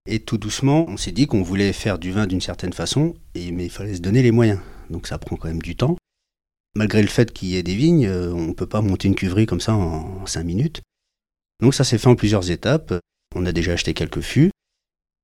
Et 0.09 0.21
tout 0.21 0.39
doucement, 0.39 0.87
on 0.89 0.97
s'est 0.97 1.13
dit 1.13 1.27
qu'on 1.27 1.43
voulait 1.43 1.75
faire 1.75 1.99
du 1.99 2.13
vin 2.13 2.27
d'une 2.27 2.41
certaine 2.41 2.73
façon, 2.73 3.15
mais 3.35 3.65
il 3.65 3.71
fallait 3.71 3.97
se 3.97 4.01
donner 4.01 4.23
les 4.23 4.31
moyens. 4.31 4.61
Donc 4.89 5.07
ça 5.07 5.19
prend 5.19 5.37
quand 5.37 5.49
même 5.49 5.61
du 5.61 5.77
temps 5.77 5.97
malgré 6.77 7.01
le 7.01 7.09
fait 7.09 7.33
qu'il 7.33 7.49
y 7.49 7.57
ait 7.57 7.63
des 7.63 7.75
vignes, 7.75 8.07
euh, 8.07 8.33
on 8.33 8.49
ne 8.49 8.53
peut 8.53 8.67
pas 8.67 8.83
monter 8.83 9.09
une 9.09 9.15
cuverie 9.15 9.47
comme 9.47 9.61
ça 9.61 9.75
en 9.75 10.27
5 10.27 10.45
minutes. 10.45 10.83
Donc 11.61 11.75
ça 11.75 11.85
s'est 11.85 11.99
fait 11.99 12.09
en 12.09 12.15
plusieurs 12.15 12.51
étapes. 12.51 12.95
On 13.35 13.47
a 13.47 13.53
déjà 13.53 13.73
acheté 13.73 13.95
quelques 13.95 14.21
fûts, 14.21 14.51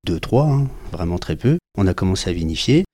deux, 0.04 0.19
trois, 0.19 0.46
hein, 0.46 0.69
vraiment 0.90 1.19
très 1.19 1.37
peu. 1.37 1.58
On 1.76 1.87
a 1.87 1.94
commencé 1.94 2.31
à 2.31 2.32
vinifier. 2.32 2.84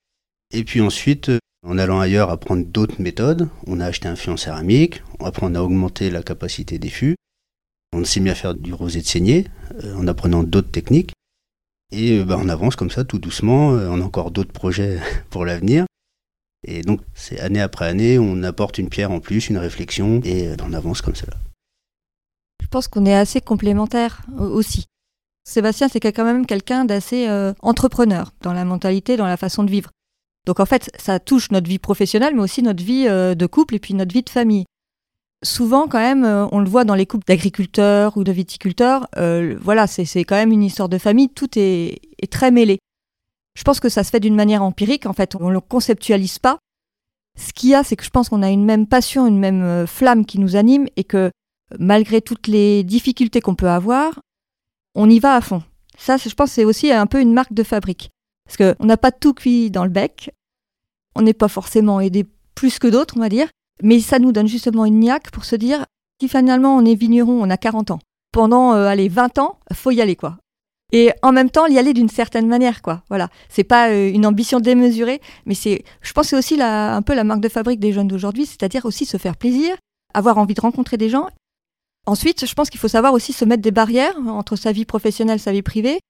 Et 0.52 0.64
puis 0.64 0.80
ensuite, 0.80 1.30
en 1.66 1.78
allant 1.78 2.00
ailleurs 2.00 2.30
apprendre 2.30 2.66
d'autres 2.66 3.00
méthodes, 3.00 3.48
on 3.66 3.80
a 3.80 3.86
acheté 3.86 4.08
un 4.08 4.16
fût 4.16 4.30
en 4.30 4.36
céramique. 4.36 5.02
Après, 5.20 5.46
on 5.46 5.54
a 5.54 5.62
augmenté 5.62 6.10
la 6.10 6.22
capacité 6.22 6.78
des 6.78 6.90
fûts. 6.90 7.16
On 7.92 8.04
s'est 8.04 8.20
mis 8.20 8.30
à 8.30 8.34
faire 8.34 8.54
du 8.54 8.74
rosé 8.74 9.00
de 9.00 9.06
saignée 9.06 9.46
euh, 9.84 9.94
en 9.94 10.06
apprenant 10.08 10.42
d'autres 10.42 10.70
techniques. 10.70 11.12
Et 11.92 12.18
euh, 12.18 12.24
bah, 12.24 12.36
on 12.38 12.48
avance 12.48 12.76
comme 12.76 12.90
ça 12.90 13.04
tout 13.04 13.18
doucement. 13.18 13.68
on 13.68 14.00
a 14.00 14.04
encore 14.04 14.30
d'autres 14.30 14.52
projets 14.52 14.98
pour 15.30 15.44
l'avenir. 15.44 15.86
Et 16.66 16.82
donc, 16.82 17.00
c'est 17.14 17.38
année 17.40 17.60
après 17.60 17.86
année, 17.86 18.18
on 18.18 18.42
apporte 18.42 18.78
une 18.78 18.88
pierre 18.88 19.12
en 19.12 19.20
plus, 19.20 19.48
une 19.48 19.58
réflexion, 19.58 20.20
et 20.24 20.48
euh, 20.48 20.56
on 20.64 20.72
avance 20.72 21.02
comme 21.02 21.14
cela. 21.14 21.34
Je 22.60 22.66
pense 22.66 22.88
qu'on 22.88 23.06
est 23.06 23.14
assez 23.14 23.40
complémentaires 23.40 24.22
aussi. 24.38 24.86
Sébastien, 25.44 25.88
c'est 25.88 26.00
quand 26.00 26.24
même 26.24 26.44
quelqu'un 26.44 26.84
d'assez 26.84 27.28
euh, 27.28 27.54
entrepreneur 27.62 28.32
dans 28.42 28.52
la 28.52 28.64
mentalité, 28.64 29.16
dans 29.16 29.26
la 29.26 29.36
façon 29.36 29.62
de 29.62 29.70
vivre. 29.70 29.90
Donc 30.46 30.60
en 30.60 30.66
fait, 30.66 30.90
ça 30.98 31.20
touche 31.20 31.50
notre 31.50 31.68
vie 31.68 31.78
professionnelle, 31.78 32.34
mais 32.34 32.42
aussi 32.42 32.62
notre 32.62 32.82
vie 32.82 33.06
euh, 33.08 33.34
de 33.34 33.46
couple 33.46 33.76
et 33.76 33.78
puis 33.78 33.94
notre 33.94 34.12
vie 34.12 34.22
de 34.22 34.30
famille. 34.30 34.64
Souvent, 35.44 35.86
quand 35.86 36.00
même, 36.00 36.24
on 36.50 36.58
le 36.58 36.68
voit 36.68 36.82
dans 36.82 36.96
les 36.96 37.06
couples 37.06 37.24
d'agriculteurs 37.24 38.16
ou 38.16 38.24
de 38.24 38.32
viticulteurs, 38.32 39.06
voilà, 39.60 39.86
c'est 39.86 40.24
quand 40.24 40.34
même 40.34 40.50
une 40.50 40.64
histoire 40.64 40.88
de 40.88 40.98
famille, 40.98 41.28
tout 41.28 41.50
est 41.54 42.00
très 42.28 42.50
mêlé. 42.50 42.80
Je 43.58 43.64
pense 43.64 43.80
que 43.80 43.88
ça 43.88 44.04
se 44.04 44.10
fait 44.10 44.20
d'une 44.20 44.36
manière 44.36 44.62
empirique, 44.62 45.04
en 45.04 45.12
fait, 45.12 45.34
on 45.34 45.48
ne 45.48 45.54
le 45.54 45.60
conceptualise 45.60 46.38
pas. 46.38 46.58
Ce 47.36 47.52
qu'il 47.52 47.70
y 47.70 47.74
a, 47.74 47.82
c'est 47.82 47.96
que 47.96 48.04
je 48.04 48.10
pense 48.10 48.28
qu'on 48.28 48.44
a 48.44 48.50
une 48.50 48.64
même 48.64 48.86
passion, 48.86 49.26
une 49.26 49.40
même 49.40 49.62
euh, 49.62 49.84
flamme 49.84 50.24
qui 50.26 50.38
nous 50.38 50.54
anime 50.54 50.86
et 50.94 51.02
que 51.02 51.32
malgré 51.76 52.22
toutes 52.22 52.46
les 52.46 52.84
difficultés 52.84 53.40
qu'on 53.40 53.56
peut 53.56 53.68
avoir, 53.68 54.20
on 54.94 55.10
y 55.10 55.18
va 55.18 55.34
à 55.34 55.40
fond. 55.40 55.64
Ça, 55.98 56.18
je 56.18 56.32
pense, 56.36 56.52
c'est 56.52 56.64
aussi 56.64 56.92
un 56.92 57.06
peu 57.06 57.20
une 57.20 57.32
marque 57.32 57.52
de 57.52 57.64
fabrique. 57.64 58.10
Parce 58.46 58.56
qu'on 58.56 58.86
n'a 58.86 58.96
pas 58.96 59.10
tout 59.10 59.34
cuit 59.34 59.72
dans 59.72 59.84
le 59.84 59.90
bec, 59.90 60.30
on 61.16 61.22
n'est 61.22 61.34
pas 61.34 61.48
forcément 61.48 62.00
aidé 62.00 62.28
plus 62.54 62.78
que 62.78 62.86
d'autres, 62.86 63.16
on 63.16 63.20
va 63.20 63.28
dire, 63.28 63.48
mais 63.82 63.98
ça 63.98 64.20
nous 64.20 64.30
donne 64.30 64.46
justement 64.46 64.84
une 64.84 65.00
niaque 65.00 65.32
pour 65.32 65.44
se 65.44 65.56
dire, 65.56 65.84
si 66.20 66.28
finalement 66.28 66.76
on 66.76 66.84
est 66.84 66.94
vigneron, 66.94 67.42
on 67.42 67.50
a 67.50 67.56
40 67.56 67.90
ans, 67.90 67.98
pendant, 68.30 68.74
euh, 68.74 68.86
allez, 68.86 69.08
20 69.08 69.38
ans, 69.38 69.58
faut 69.72 69.90
y 69.90 70.00
aller, 70.00 70.14
quoi 70.14 70.38
et 70.92 71.12
en 71.22 71.32
même 71.32 71.50
temps 71.50 71.66
y 71.66 71.78
aller 71.78 71.92
d'une 71.92 72.08
certaine 72.08 72.46
manière 72.46 72.82
quoi. 72.82 73.02
Voilà. 73.08 73.28
C'est 73.48 73.64
pas 73.64 73.90
euh, 73.90 74.10
une 74.10 74.24
ambition 74.24 74.60
démesurée 74.60 75.20
mais 75.46 75.54
c'est 75.54 75.84
je 76.00 76.12
pense 76.12 76.28
c'est 76.28 76.36
aussi 76.36 76.56
la, 76.56 76.94
un 76.96 77.02
peu 77.02 77.14
la 77.14 77.24
marque 77.24 77.40
de 77.40 77.48
fabrique 77.48 77.80
des 77.80 77.92
jeunes 77.92 78.08
d'aujourd'hui 78.08 78.46
c'est-à-dire 78.46 78.86
aussi 78.86 79.04
se 79.04 79.16
faire 79.16 79.36
plaisir 79.36 79.76
avoir 80.14 80.38
envie 80.38 80.54
de 80.54 80.60
rencontrer 80.60 80.96
des 80.96 81.08
gens. 81.08 81.28
Ensuite 82.06 82.46
je 82.46 82.54
pense 82.54 82.70
qu'il 82.70 82.80
faut 82.80 82.88
savoir 82.88 83.12
aussi 83.12 83.32
se 83.32 83.44
mettre 83.44 83.62
des 83.62 83.70
barrières 83.70 84.16
entre 84.28 84.56
sa 84.56 84.72
vie 84.72 84.86
professionnelle 84.86 85.40
sa 85.40 85.52
vie 85.52 85.62
privée. 85.62 86.00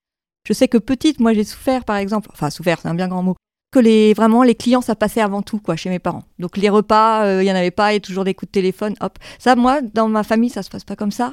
Je 0.46 0.52
sais 0.52 0.68
que 0.68 0.78
petite 0.78 1.18
moi 1.18 1.34
j'ai 1.34 1.44
souffert 1.44 1.84
par 1.84 1.96
exemple 1.96 2.28
enfin 2.32 2.50
souffert 2.50 2.78
c'est 2.80 2.88
un 2.88 2.94
bien 2.94 3.08
grand 3.08 3.22
mot 3.22 3.34
que 3.72 3.80
les 3.80 4.14
vraiment 4.14 4.44
les 4.44 4.54
clients 4.54 4.80
ça 4.80 4.94
passait 4.94 5.20
avant 5.20 5.42
tout 5.42 5.58
quoi 5.58 5.74
chez 5.74 5.90
mes 5.90 5.98
parents. 5.98 6.22
Donc 6.38 6.56
les 6.56 6.68
repas 6.68 7.24
euh, 7.24 7.42
il 7.42 7.46
y 7.46 7.52
en 7.52 7.56
avait 7.56 7.72
pas 7.72 7.94
et 7.94 8.00
toujours 8.00 8.22
des 8.22 8.34
coups 8.34 8.50
de 8.50 8.52
téléphone 8.52 8.94
hop. 9.00 9.18
Ça 9.40 9.56
moi 9.56 9.80
dans 9.82 10.08
ma 10.08 10.22
famille 10.22 10.50
ça 10.50 10.62
se 10.62 10.70
passe 10.70 10.84
pas 10.84 10.94
comme 10.94 11.10
ça. 11.10 11.32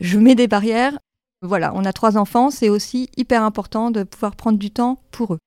Je 0.00 0.18
mets 0.18 0.34
des 0.34 0.48
barrières 0.48 0.98
voilà, 1.42 1.72
on 1.74 1.84
a 1.84 1.92
trois 1.92 2.16
enfants, 2.16 2.50
c'est 2.50 2.68
aussi 2.68 3.10
hyper 3.16 3.42
important 3.42 3.90
de 3.90 4.02
pouvoir 4.02 4.34
prendre 4.34 4.58
du 4.58 4.70
temps 4.70 5.00
pour 5.10 5.34
eux. 5.34 5.38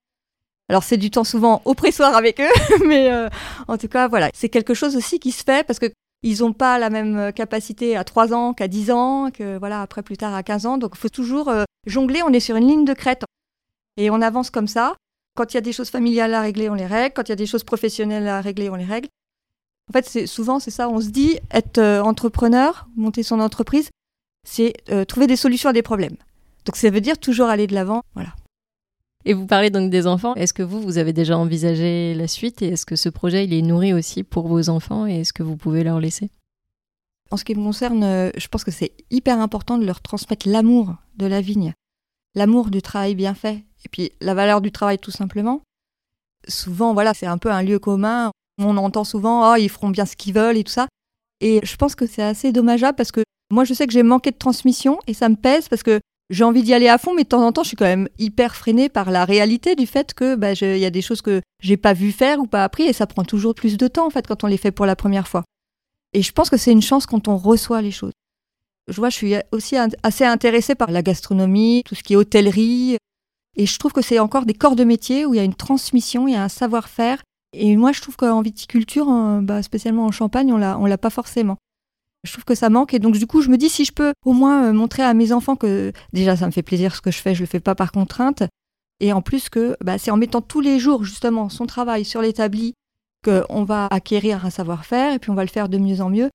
Alors 0.70 0.84
c'est 0.84 0.98
du 0.98 1.12
temps 1.12 1.26
souvent 1.26 1.62
oppressoire 1.66 2.16
avec 2.16 2.40
eux, 2.40 2.52
mais 2.88 3.12
euh, 3.12 3.30
en 3.68 3.78
tout 3.78 3.90
cas 3.90 4.08
voilà, 4.08 4.30
c'est 4.34 4.50
quelque 4.50 4.74
chose 4.74 4.96
aussi 4.96 5.20
qui 5.20 5.32
se 5.32 5.44
fait 5.44 5.66
parce 5.66 5.80
que 5.80 5.88
ils 6.24 6.42
n'ont 6.42 6.54
pas 6.54 6.78
la 6.78 6.90
même 6.90 7.34
capacité 7.34 7.98
à 7.98 8.04
3 8.04 8.34
ans 8.34 8.54
qu'à 8.54 8.68
10 8.68 8.92
ans, 8.92 9.32
que 9.32 9.58
voilà 9.58 9.82
après 9.82 10.04
plus 10.04 10.18
tard 10.18 10.36
à 10.36 10.44
15 10.44 10.66
ans. 10.66 10.78
Donc 10.78 10.92
il 10.94 11.00
faut 11.00 11.10
toujours 11.10 11.50
euh, 11.50 11.64
jongler, 11.88 12.22
on 12.24 12.32
est 12.32 12.40
sur 12.40 12.56
une 12.56 12.68
ligne 12.68 12.86
de 12.86 12.94
crête 12.94 13.24
et 13.98 14.10
on 14.10 14.22
avance 14.22 14.50
comme 14.50 14.68
ça. 14.68 14.96
Quand 15.36 15.54
il 15.54 15.56
y 15.56 15.58
a 15.58 15.62
des 15.62 15.74
choses 15.74 15.90
familiales 15.90 16.34
à 16.34 16.42
régler, 16.42 16.70
on 16.70 16.76
les 16.76 16.86
règle. 16.86 17.14
Quand 17.16 17.24
il 17.24 17.30
y 17.30 17.34
a 17.34 17.38
des 17.38 17.46
choses 17.46 17.64
professionnelles 17.64 18.28
à 18.28 18.42
régler, 18.42 18.70
on 18.70 18.76
les 18.76 18.86
règle. 18.86 19.08
En 19.90 19.94
fait, 19.94 20.06
c'est 20.08 20.28
souvent 20.28 20.60
c'est 20.60 20.72
ça, 20.72 20.90
on 20.90 21.02
se 21.02 21.10
dit 21.10 21.40
être 21.52 21.80
euh, 21.80 22.02
entrepreneur, 22.02 22.88
monter 22.96 23.24
son 23.24 23.40
entreprise, 23.40 23.90
c'est 24.44 24.74
euh, 24.90 25.06
trouver 25.06 25.28
des 25.28 25.36
solutions 25.36 25.70
à 25.70 25.74
des 25.74 25.82
problèmes. 25.82 26.18
Donc 26.66 26.76
ça 26.76 26.90
veut 26.90 27.02
dire 27.02 27.18
toujours 27.18 27.48
aller 27.48 27.68
de 27.68 27.74
l'avant, 27.74 28.02
voilà. 28.14 28.36
Et 29.26 29.34
vous 29.34 29.46
parlez 29.46 29.70
donc 29.70 29.92
des 29.92 30.08
enfants. 30.08 30.34
Est-ce 30.36 30.54
que 30.54 30.64
vous, 30.64 30.82
vous 30.82 30.98
avez 30.98 31.14
déjà 31.14 31.38
envisagé 31.38 32.14
la 32.16 32.28
suite 32.28 32.62
et 32.62 32.70
est-ce 32.70 32.86
que 32.86 32.96
ce 32.96 33.10
projet, 33.10 33.46
il 33.46 33.54
est 33.54 33.62
nourri 33.62 33.94
aussi 33.94 34.24
pour 34.24 34.48
vos 34.48 34.70
enfants 34.70 35.06
et 35.06 35.22
est-ce 35.22 35.34
que 35.34 35.44
vous 35.44 35.58
pouvez 35.58 35.84
leur 35.84 36.00
laisser? 36.00 36.30
En 37.30 37.38
ce 37.38 37.46
qui 37.46 37.56
me 37.56 37.64
concerne, 37.64 38.04
euh, 38.04 38.30
je 38.36 38.48
pense 38.48 38.64
que 38.64 38.72
c'est 38.72 38.92
hyper 39.10 39.40
important 39.40 39.78
de 39.78 39.86
leur 39.86 40.02
transmettre 40.02 40.50
l'amour 40.50 40.96
de 41.18 41.28
la 41.28 41.40
vigne, 41.40 41.74
l'amour 42.36 42.72
du 42.72 42.82
travail 42.82 43.16
bien 43.16 43.36
fait 43.36 43.64
et 43.86 43.90
puis 43.90 44.12
la 44.22 44.34
valeur 44.34 44.60
du 44.60 44.72
travail 44.72 44.98
tout 44.98 45.12
simplement. 45.12 45.62
Souvent, 46.48 46.94
voilà, 46.94 47.14
c'est 47.14 47.28
un 47.28 47.38
peu 47.38 47.52
un 47.52 47.62
lieu 47.62 47.80
commun. 47.80 48.32
On 48.58 48.76
entend 48.78 49.04
souvent, 49.04 49.52
oh, 49.52 49.56
ils 49.56 49.70
feront 49.70 49.90
bien 49.90 50.06
ce 50.06 50.16
qu'ils 50.16 50.34
veulent 50.34 50.58
et 50.58 50.64
tout 50.64 50.72
ça. 50.72 50.88
Et 51.40 51.60
je 51.64 51.76
pense 51.76 51.96
que 51.96 52.06
c'est 52.06 52.24
assez 52.24 52.52
dommageable 52.52 52.96
parce 52.96 53.12
que 53.12 53.22
moi, 53.52 53.64
je 53.64 53.74
sais 53.74 53.88
que 53.88 53.94
j'ai 53.94 54.04
manqué 54.04 54.32
de 54.32 54.38
transmission 54.38 55.00
et 55.08 55.14
ça 55.14 55.30
me 55.30 55.36
pèse 55.36 55.70
parce 55.70 55.84
que 55.84 56.00
j'ai 56.30 56.44
envie 56.44 56.64
d'y 56.64 56.74
aller 56.74 56.88
à 56.88 56.98
fond, 56.98 57.14
mais 57.14 57.24
de 57.24 57.28
temps 57.28 57.46
en 57.46 57.52
temps, 57.52 57.64
je 57.64 57.70
suis 57.70 57.78
quand 57.78 57.86
même 57.86 58.08
hyper 58.18 58.56
freinée 58.56 58.88
par 58.88 59.12
la 59.12 59.26
réalité 59.26 59.76
du 59.76 59.86
fait 59.86 60.14
que 60.14 60.36
bah, 60.36 60.54
il 60.54 60.78
y 60.78 60.86
a 60.86 60.90
des 60.90 61.02
choses 61.02 61.22
que 61.22 61.42
j'ai 61.62 61.78
pas 61.78 61.94
vu 61.94 62.12
faire 62.12 62.40
ou 62.40 62.48
pas 62.48 62.64
appris 62.64 62.84
et 62.84 62.94
ça 62.94 63.06
prend 63.06 63.24
toujours 63.24 63.54
plus 63.54 63.78
de 63.78 63.88
temps 63.88 64.08
en 64.08 64.10
fait 64.10 64.26
quand 64.28 64.44
on 64.44 64.48
les 64.48 64.58
fait 64.58 64.72
pour 64.72 64.86
la 64.86 64.96
première 64.96 65.28
fois. 65.28 65.44
Et 66.14 66.22
je 66.22 66.32
pense 66.32 66.50
que 66.50 66.58
c'est 66.58 66.72
une 66.72 66.82
chance 66.82 67.06
quand 67.06 67.28
on 67.28 67.38
reçoit 67.38 67.82
les 67.82 67.92
choses. 67.92 68.14
Je 68.88 68.96
vois, 68.96 69.10
je 69.10 69.16
suis 69.16 69.34
aussi 69.52 69.76
assez 70.04 70.26
intéressée 70.26 70.76
par 70.76 70.92
la 70.92 71.02
gastronomie, 71.02 71.84
tout 71.86 71.96
ce 71.96 72.04
qui 72.04 72.14
est 72.14 72.18
hôtellerie, 72.18 72.98
et 73.56 73.66
je 73.66 73.78
trouve 73.78 73.92
que 73.92 74.02
c'est 74.02 74.20
encore 74.20 74.46
des 74.46 74.54
corps 74.54 74.76
de 74.76 74.84
métier 74.84 75.26
où 75.26 75.34
il 75.34 75.38
y 75.38 75.42
a 75.42 75.44
une 75.44 75.56
transmission, 75.56 76.28
il 76.28 76.34
y 76.34 76.38
a 76.38 76.44
un 76.44 76.50
savoir-faire 76.50 77.22
Et 77.54 77.76
moi, 77.76 77.92
je 77.92 78.02
trouve 78.02 78.16
qu'en 78.16 78.42
viticulture, 78.42 79.08
bah, 79.42 79.62
spécialement 79.62 80.06
en 80.06 80.12
Champagne, 80.12 80.54
on 80.54 80.58
l'a, 80.58 80.78
on 80.80 80.86
l'a 80.86 80.98
pas 80.98 81.10
forcément. 81.10 81.58
Je 82.24 82.32
trouve 82.32 82.46
que 82.46 82.56
ça 82.56 82.70
manque 82.70 82.94
et 82.94 83.00
donc 83.00 83.18
du 83.18 83.26
coup 83.26 83.42
je 83.42 83.50
me 83.50 83.58
dis 83.58 83.70
si 83.70 83.84
je 83.84 83.92
peux 83.92 84.14
au 84.26 84.34
moins 84.34 84.66
euh, 84.66 84.74
montrer 84.74 85.04
à 85.04 85.14
mes 85.14 85.32
enfants 85.32 85.56
que 85.56 85.92
déjà 86.14 86.36
ça 86.36 86.46
me 86.46 86.52
fait 86.52 86.62
plaisir 86.62 86.96
ce 86.96 87.02
que 87.02 87.10
je 87.10 87.18
fais, 87.18 87.34
je 87.34 87.42
le 87.42 87.48
fais 87.48 87.60
pas 87.60 87.74
par 87.74 87.92
contrainte 87.92 88.44
et 89.00 89.12
en 89.12 89.22
plus 89.22 89.50
que 89.50 89.76
bah, 89.84 89.98
c'est 89.98 90.12
en 90.12 90.18
mettant 90.18 90.42
tous 90.42 90.62
les 90.62 90.80
jours 90.80 91.04
justement 91.04 91.50
son 91.50 91.66
travail 91.66 92.06
sur 92.06 92.22
l'établi 92.22 92.76
qu'on 93.24 93.64
va 93.64 93.88
acquérir 93.92 94.46
un 94.46 94.50
savoir-faire 94.50 95.14
et 95.14 95.20
puis 95.20 95.32
on 95.32 95.36
va 95.36 95.44
le 95.44 95.50
faire 95.50 95.70
de 95.70 95.78
mieux 95.78 96.02
en 96.02 96.10
mieux. 96.10 96.30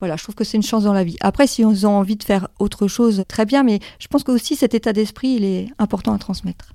Voilà, 0.00 0.16
je 0.16 0.22
trouve 0.24 0.34
que 0.34 0.44
c'est 0.44 0.56
une 0.56 0.62
chance 0.62 0.84
dans 0.84 0.92
la 0.92 1.04
vie. 1.04 1.16
Après, 1.20 1.46
si 1.46 1.64
on 1.64 1.72
a 1.72 1.86
envie 1.86 2.16
de 2.16 2.24
faire 2.24 2.48
autre 2.58 2.88
chose, 2.88 3.24
très 3.28 3.46
bien, 3.46 3.62
mais 3.62 3.78
je 3.98 4.08
pense 4.08 4.24
que 4.24 4.32
aussi 4.32 4.56
cet 4.56 4.74
état 4.74 4.92
d'esprit, 4.92 5.28
il 5.28 5.44
est 5.44 5.68
important 5.78 6.12
à 6.12 6.18
transmettre. 6.18 6.74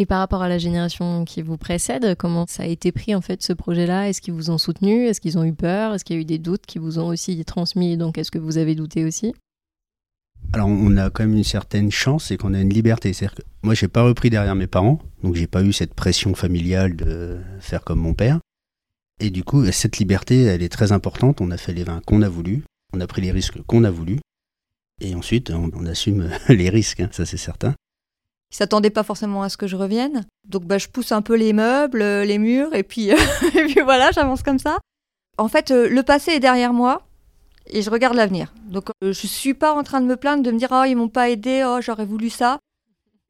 Et 0.00 0.06
par 0.06 0.20
rapport 0.20 0.42
à 0.42 0.48
la 0.48 0.58
génération 0.58 1.24
qui 1.24 1.42
vous 1.42 1.56
précède, 1.56 2.14
comment 2.16 2.46
ça 2.46 2.62
a 2.62 2.66
été 2.66 2.92
pris 2.92 3.16
en 3.16 3.20
fait 3.20 3.42
ce 3.42 3.52
projet-là? 3.52 4.08
Est-ce 4.08 4.20
qu'ils 4.20 4.32
vous 4.32 4.50
ont 4.50 4.58
soutenu? 4.58 5.06
Est-ce 5.06 5.20
qu'ils 5.20 5.38
ont 5.38 5.44
eu 5.44 5.52
peur? 5.52 5.92
Est-ce 5.92 6.04
qu'il 6.04 6.14
y 6.14 6.18
a 6.20 6.22
eu 6.22 6.24
des 6.24 6.38
doutes 6.38 6.66
qui 6.66 6.78
vous 6.78 7.00
ont 7.00 7.08
aussi 7.08 7.44
transmis? 7.44 7.96
Donc 7.96 8.16
est-ce 8.16 8.30
que 8.30 8.38
vous 8.38 8.58
avez 8.58 8.76
douté 8.76 9.04
aussi? 9.04 9.34
Alors 10.52 10.68
on 10.68 10.96
a 10.96 11.10
quand 11.10 11.24
même 11.24 11.36
une 11.36 11.42
certaine 11.42 11.90
chance, 11.90 12.26
c'est 12.26 12.36
qu'on 12.36 12.54
a 12.54 12.60
une 12.60 12.72
liberté. 12.72 13.12
C'est-à-dire 13.12 13.34
que 13.34 13.42
moi 13.64 13.74
j'ai 13.74 13.88
pas 13.88 14.02
repris 14.04 14.30
derrière 14.30 14.54
mes 14.54 14.68
parents, 14.68 15.00
donc 15.24 15.34
j'ai 15.34 15.48
pas 15.48 15.64
eu 15.64 15.72
cette 15.72 15.94
pression 15.94 16.32
familiale 16.36 16.94
de 16.94 17.38
faire 17.58 17.82
comme 17.82 17.98
mon 17.98 18.14
père. 18.14 18.38
Et 19.18 19.30
du 19.30 19.42
coup 19.42 19.66
cette 19.72 19.98
liberté, 19.98 20.44
elle 20.44 20.62
est 20.62 20.68
très 20.68 20.92
importante. 20.92 21.40
On 21.40 21.50
a 21.50 21.56
fait 21.56 21.72
les 21.72 21.82
vins 21.82 22.00
qu'on 22.06 22.22
a 22.22 22.28
voulu, 22.28 22.62
on 22.92 23.00
a 23.00 23.06
pris 23.08 23.20
les 23.20 23.32
risques 23.32 23.60
qu'on 23.66 23.82
a 23.82 23.90
voulu, 23.90 24.20
et 25.00 25.16
ensuite 25.16 25.50
on, 25.50 25.86
assume 25.86 26.30
les 26.48 26.70
risques, 26.70 27.00
hein, 27.00 27.08
ça 27.10 27.26
c'est 27.26 27.36
certain. 27.36 27.74
Ils 28.50 28.56
s'attendaient 28.56 28.90
pas 28.90 29.02
forcément 29.02 29.42
à 29.42 29.48
ce 29.48 29.56
que 29.56 29.66
je 29.66 29.76
revienne. 29.76 30.26
Donc 30.46 30.64
bah, 30.64 30.78
je 30.78 30.88
pousse 30.88 31.12
un 31.12 31.22
peu 31.22 31.34
les 31.34 31.52
meubles, 31.52 32.00
euh, 32.00 32.24
les 32.24 32.38
murs, 32.38 32.74
et 32.74 32.82
puis, 32.82 33.10
et 33.54 33.64
puis 33.66 33.80
voilà, 33.82 34.10
j'avance 34.10 34.42
comme 34.42 34.58
ça. 34.58 34.78
En 35.36 35.48
fait, 35.48 35.70
euh, 35.70 35.88
le 35.88 36.02
passé 36.02 36.32
est 36.32 36.40
derrière 36.40 36.72
moi 36.72 37.02
et 37.66 37.82
je 37.82 37.90
regarde 37.90 38.16
l'avenir. 38.16 38.52
Donc 38.64 38.88
euh, 39.04 39.12
je 39.12 39.26
suis 39.26 39.54
pas 39.54 39.74
en 39.74 39.82
train 39.82 40.00
de 40.00 40.06
me 40.06 40.16
plaindre, 40.16 40.42
de 40.42 40.50
me 40.50 40.58
dire 40.58 40.70
oh 40.72 40.84
ils 40.86 40.96
m'ont 40.96 41.08
pas 41.08 41.28
aidé, 41.28 41.62
oh 41.66 41.80
j'aurais 41.82 42.06
voulu 42.06 42.30
ça. 42.30 42.58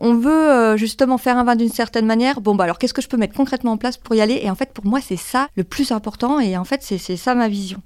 On 0.00 0.14
veut 0.14 0.76
justement 0.76 1.18
faire 1.18 1.36
un 1.38 1.42
vin 1.42 1.56
d'une 1.56 1.72
certaine 1.72 2.06
manière. 2.06 2.40
Bon 2.40 2.54
bah 2.54 2.62
alors 2.62 2.78
qu'est-ce 2.78 2.94
que 2.94 3.02
je 3.02 3.08
peux 3.08 3.16
mettre 3.16 3.34
concrètement 3.34 3.72
en 3.72 3.76
place 3.76 3.96
pour 3.96 4.14
y 4.14 4.20
aller? 4.20 4.38
Et 4.40 4.48
en 4.48 4.54
fait 4.54 4.72
pour 4.72 4.86
moi 4.86 5.00
c'est 5.00 5.16
ça 5.16 5.48
le 5.56 5.64
plus 5.64 5.90
important 5.90 6.38
et 6.38 6.56
en 6.56 6.64
fait 6.64 6.84
c'est 6.84 7.16
ça 7.16 7.34
ma 7.34 7.48
vision. 7.48 7.82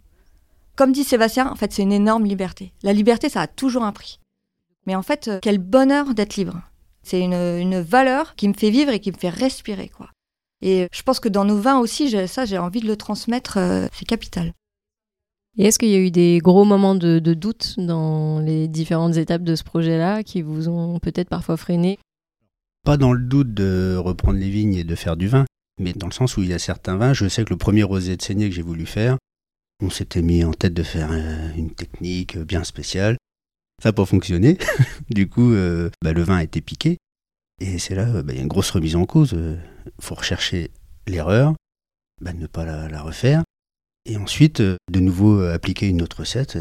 Comme 0.77 0.93
dit 0.93 1.05
Sébastien, 1.05 1.51
en 1.51 1.57
fait 1.57 1.73
c'est 1.73 1.81
une 1.81 1.93
énorme 1.93 2.27
liberté. 2.27 2.75
La 2.83 2.93
liberté 2.93 3.31
ça 3.31 3.41
a 3.41 3.47
toujours 3.47 3.85
un 3.85 3.93
prix. 3.93 4.21
Mais 4.87 4.95
en 4.95 5.03
fait 5.03 5.31
quel 5.41 5.57
bonheur 5.57 6.13
d'être 6.13 6.37
libre. 6.37 6.61
C'est 7.03 7.21
une, 7.21 7.81
valeur 7.81 8.35
qui 8.37 8.49
me 8.49 8.55
fait 8.55 8.71
vivre 8.71 8.91
et 8.93 9.01
qui 9.01 9.11
me 9.11 9.17
fait 9.17 9.29
respirer, 9.29 9.89
quoi. 9.89 10.11
Et 10.61 10.89
je 10.93 11.03
pense 11.03 11.19
que 11.19 11.29
dans 11.29 11.45
nos 11.45 11.59
vins 11.59 11.79
aussi, 11.79 12.15
ça, 12.29 12.45
j'ai 12.45 12.59
envie 12.59 12.81
de 12.81 12.87
le 12.87 12.97
transmettre, 12.97 13.59
euh, 13.59 13.89
c'est 13.93 14.05
capital. 14.05 14.53
Et 15.59 15.65
est-ce 15.65 15.79
qu'il 15.79 15.89
y 15.89 15.95
a 15.97 15.99
eu 15.99 16.11
des 16.11 16.39
gros 16.39 16.65
moments 16.65 16.95
de, 16.95 17.19
doute 17.19 17.75
dans 17.77 18.39
les 18.39 18.69
différentes 18.69 19.17
étapes 19.17 19.43
de 19.43 19.55
ce 19.55 19.65
projet-là 19.65 20.23
qui 20.23 20.41
vous 20.41 20.69
ont 20.69 20.99
peut-être 20.99 21.29
parfois 21.29 21.57
freiné? 21.57 21.99
Pas 22.85 22.97
dans 22.97 23.13
le 23.13 23.23
doute 23.23 23.53
de 23.53 23.97
reprendre 23.97 24.39
les 24.39 24.49
vignes 24.49 24.75
et 24.75 24.85
de 24.85 24.95
faire 24.95 25.17
du 25.17 25.29
vin, 25.29 25.45
mais 25.79 25.93
dans 25.93 26.07
le 26.07 26.13
sens 26.13 26.37
où 26.37 26.43
il 26.43 26.49
y 26.49 26.55
a 26.55 26.59
certains 26.59 26.97
vins, 26.97 27.13
je 27.13 27.29
sais 27.29 27.45
que 27.45 27.51
le 27.51 27.59
premier 27.59 27.83
rosé 27.83 28.17
de 28.17 28.23
saignée 28.23 28.49
que 28.49 28.55
j'ai 28.55 28.63
voulu 28.63 28.87
faire, 28.87 29.19
on 29.83 29.91
s'était 29.91 30.23
mis 30.23 30.43
en 30.45 30.53
tête 30.53 30.75
de 30.75 30.83
faire 30.83 31.11
euh, 31.13 31.51
une 31.57 31.73
technique 31.73 32.39
bien 32.39 32.65
spéciale. 32.65 33.17
Ça 33.83 33.89
n'a 33.89 33.95
pas 33.95 34.07
fonctionné. 34.07 34.59
du 35.11 35.29
coup, 35.29 35.53
euh, 35.53 35.91
bah, 36.05 36.13
le 36.13 36.23
vin 36.23 36.37
a 36.37 36.45
été 36.45 36.61
piqué. 36.61 36.99
Et 37.61 37.81
c'est 37.81 37.97
là, 37.97 38.23
bah, 38.23 38.33
il 38.33 38.37
y 38.37 38.39
a 38.39 38.43
une 38.43 38.49
grosse 38.49 38.71
remise 38.71 38.95
en 38.95 39.07
cause. 39.07 39.33
Il 39.33 39.39
euh, 39.39 39.57
faut 39.99 40.15
rechercher 40.15 40.71
l'erreur, 41.09 41.55
bah, 42.21 42.33
ne 42.33 42.47
pas 42.47 42.65
la, 42.65 43.03
refaire. 43.03 43.43
Et 44.07 44.17
ensuite, 44.17 44.61
euh, 44.61 44.77
de 44.89 45.01
nouveau 45.01 45.43
appliquer 45.47 45.89
une 45.89 46.01
autre 46.01 46.21
recette. 46.21 46.57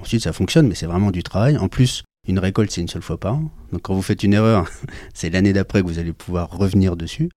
Ensuite, 0.00 0.22
ça 0.22 0.32
fonctionne, 0.32 0.66
mais 0.66 0.74
c'est 0.74 0.86
vraiment 0.86 1.10
du 1.10 1.22
travail. 1.22 1.58
En 1.58 1.68
plus, 1.68 2.02
une 2.26 2.38
récolte, 2.38 2.70
c'est 2.70 2.80
une 2.80 2.88
seule 2.88 3.02
fois 3.02 3.20
par 3.20 3.34
an. 3.34 3.50
Donc 3.70 3.82
quand 3.82 3.94
vous 3.94 4.00
faites 4.00 4.22
une 4.22 4.32
erreur, 4.32 4.66
c'est 5.12 5.28
l'année 5.28 5.52
d'après 5.52 5.82
que 5.82 5.86
vous 5.86 5.98
allez 5.98 6.14
pouvoir 6.14 6.50
revenir 6.50 6.96
dessus. 6.96 7.28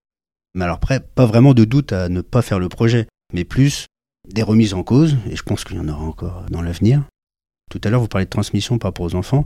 Mais 0.56 0.64
alors 0.64 0.78
après, 0.78 1.02
pas 1.02 1.26
vraiment 1.26 1.54
de 1.54 1.66
doute 1.66 1.92
à 1.92 2.08
ne 2.08 2.22
pas 2.22 2.42
faire 2.42 2.60
le 2.60 2.70
projet, 2.70 3.08
mais 3.34 3.44
plus 3.44 3.88
des 4.34 4.44
remises 4.44 4.74
en 4.74 4.84
cause, 4.84 5.18
et 5.30 5.36
je 5.36 5.44
pense 5.44 5.66
qu'il 5.66 5.76
y 5.76 5.80
en 5.82 5.90
aura 5.90 6.06
encore 6.06 6.46
dans 6.50 6.62
l'avenir, 6.62 7.04
tout 7.70 7.82
à 7.84 7.90
l'heure, 7.90 8.02
vous 8.02 8.08
parlez 8.08 8.26
de 8.26 8.30
transmission 8.30 8.78
par 8.78 8.90
rapport 8.90 9.06
aux 9.06 9.16
enfants. 9.16 9.46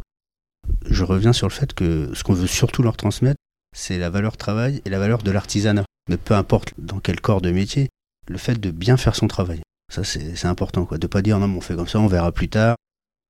Je 0.86 1.04
reviens 1.04 1.34
sur 1.34 1.48
le 1.48 1.54
fait 1.54 1.74
que 1.74 2.12
ce 2.14 2.24
qu'on 2.24 2.34
veut 2.34 2.48
surtout 2.48 2.84
leur 2.84 2.98
transmettre, 2.98 3.40
c'est 3.76 3.98
la 3.98 4.10
valeur 4.10 4.38
travail 4.38 4.82
et 4.86 4.90
la 4.90 5.00
valeur 5.00 5.24
de 5.24 5.32
l'artisanat. 5.32 5.86
Mais 6.10 6.18
peu 6.18 6.34
importe 6.34 6.74
dans 6.78 7.00
quel 7.00 7.22
corps 7.22 7.42
de 7.42 7.52
métier, 7.52 7.90
le 8.28 8.38
fait 8.38 8.60
de 8.60 8.72
bien 8.72 8.98
faire 8.98 9.16
son 9.16 9.28
travail. 9.28 9.62
Ça, 9.92 10.04
c'est 10.04 10.46
important, 10.46 10.86
quoi. 10.86 10.98
De 10.98 11.08
pas 11.08 11.22
dire 11.22 11.38
non, 11.40 11.48
mais 11.48 11.58
on 11.58 11.62
fait 11.62 11.76
comme 11.76 11.88
ça, 11.88 12.00
on 12.00 12.08
verra 12.08 12.32
plus 12.32 12.48
tard. 12.48 12.76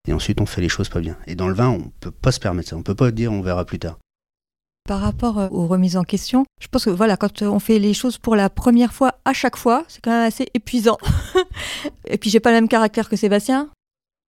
Et 0.08 0.14
ensuite, 0.14 0.42
on 0.42 0.46
fait 0.46 0.62
les 0.62 0.70
choses 0.70 0.90
pas 0.90 1.00
bien. 1.00 1.18
Et 1.28 1.36
dans 1.36 1.48
le 1.48 1.54
vin, 1.54 1.70
on 1.70 1.92
peut 2.00 2.12
pas 2.12 2.32
se 2.32 2.40
permettre 2.40 2.70
ça. 2.70 2.78
On 2.78 2.84
peut 2.84 2.96
pas 2.96 3.12
dire 3.12 3.32
on 3.32 3.42
verra 3.42 3.66
plus 3.66 3.80
tard. 3.80 3.98
Par 4.88 5.00
rapport 5.00 5.38
euh, 5.38 5.48
aux 5.52 5.68
remises 5.68 5.98
en 5.98 6.04
question, 6.04 6.46
je 6.60 6.68
pense 6.68 6.86
que 6.86 6.90
voilà, 6.90 7.18
quand 7.18 7.44
on 7.44 7.60
fait 7.60 7.80
les 7.80 7.94
choses 7.94 8.18
pour 8.18 8.36
la 8.36 8.50
première 8.50 8.94
fois 8.94 9.16
à 9.26 9.34
chaque 9.34 9.56
fois, 9.56 9.86
c'est 9.88 10.02
quand 10.02 10.12
même 10.12 10.28
assez 10.28 10.48
épuisant. 10.54 10.98
et 12.06 12.18
puis 12.18 12.30
j'ai 12.30 12.40
pas 12.40 12.50
le 12.50 12.58
même 12.58 12.68
caractère 12.68 13.10
que 13.10 13.16
Sébastien. 13.16 13.70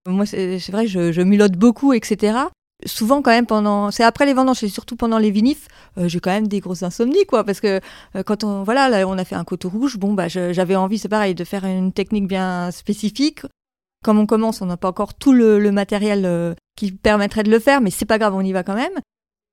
Moi, 0.07 0.27
c'est 0.27 0.59
vrai, 0.71 0.87
je, 0.87 1.13
je 1.13 1.23
mulote 1.23 1.53
beaucoup, 1.53 1.93
etc. 1.93 2.49
Souvent, 2.85 3.23
quand 3.23 3.31
même, 3.31 3.47
pendant. 3.47 3.91
C'est 3.91 4.03
après 4.03 4.27
les 4.27 4.35
vendanges 4.35 4.65
et 4.65 4.69
surtout 4.69 4.97
pendant 4.97 5.19
les 5.19 5.31
vinifs, 5.31 5.69
euh, 5.99 6.09
j'ai 6.09 6.19
quand 6.21 6.31
même 6.31 6.49
des 6.49 6.61
grosses 6.61 6.83
insomnies, 6.83 7.25
quoi. 7.27 7.45
Parce 7.45 7.61
que 7.61 7.81
euh, 8.17 8.23
quand 8.25 8.45
on. 8.45 8.65
Voilà, 8.65 8.89
là, 8.89 9.07
on 9.07 9.19
a 9.19 9.25
fait 9.25 9.37
un 9.37 9.45
coteau 9.45 9.69
rouge, 9.69 9.99
bon, 9.99 10.15
bah, 10.15 10.29
j'avais 10.29 10.77
envie, 10.77 10.99
c'est 10.99 11.09
pareil, 11.09 11.35
de 11.35 11.45
faire 11.45 11.65
une 11.65 11.93
technique 11.93 12.27
bien 12.27 12.71
spécifique. 12.73 13.43
Comme 14.05 14.19
on 14.19 14.27
commence, 14.27 14.61
on 14.63 14.67
n'a 14.67 14.77
pas 14.77 14.89
encore 14.89 15.15
tout 15.15 15.33
le, 15.33 15.71
matériel 15.71 16.25
euh, 16.27 16.55
qui 16.77 16.91
permettrait 16.91 17.45
de 17.45 17.51
le 17.51 17.61
faire, 17.61 17.81
mais 17.81 17.91
c'est 17.91 18.05
pas 18.05 18.19
grave, 18.19 18.35
on 18.35 18.41
y 18.41 18.53
va 18.53 18.65
quand 18.65 18.75
même. 18.75 18.99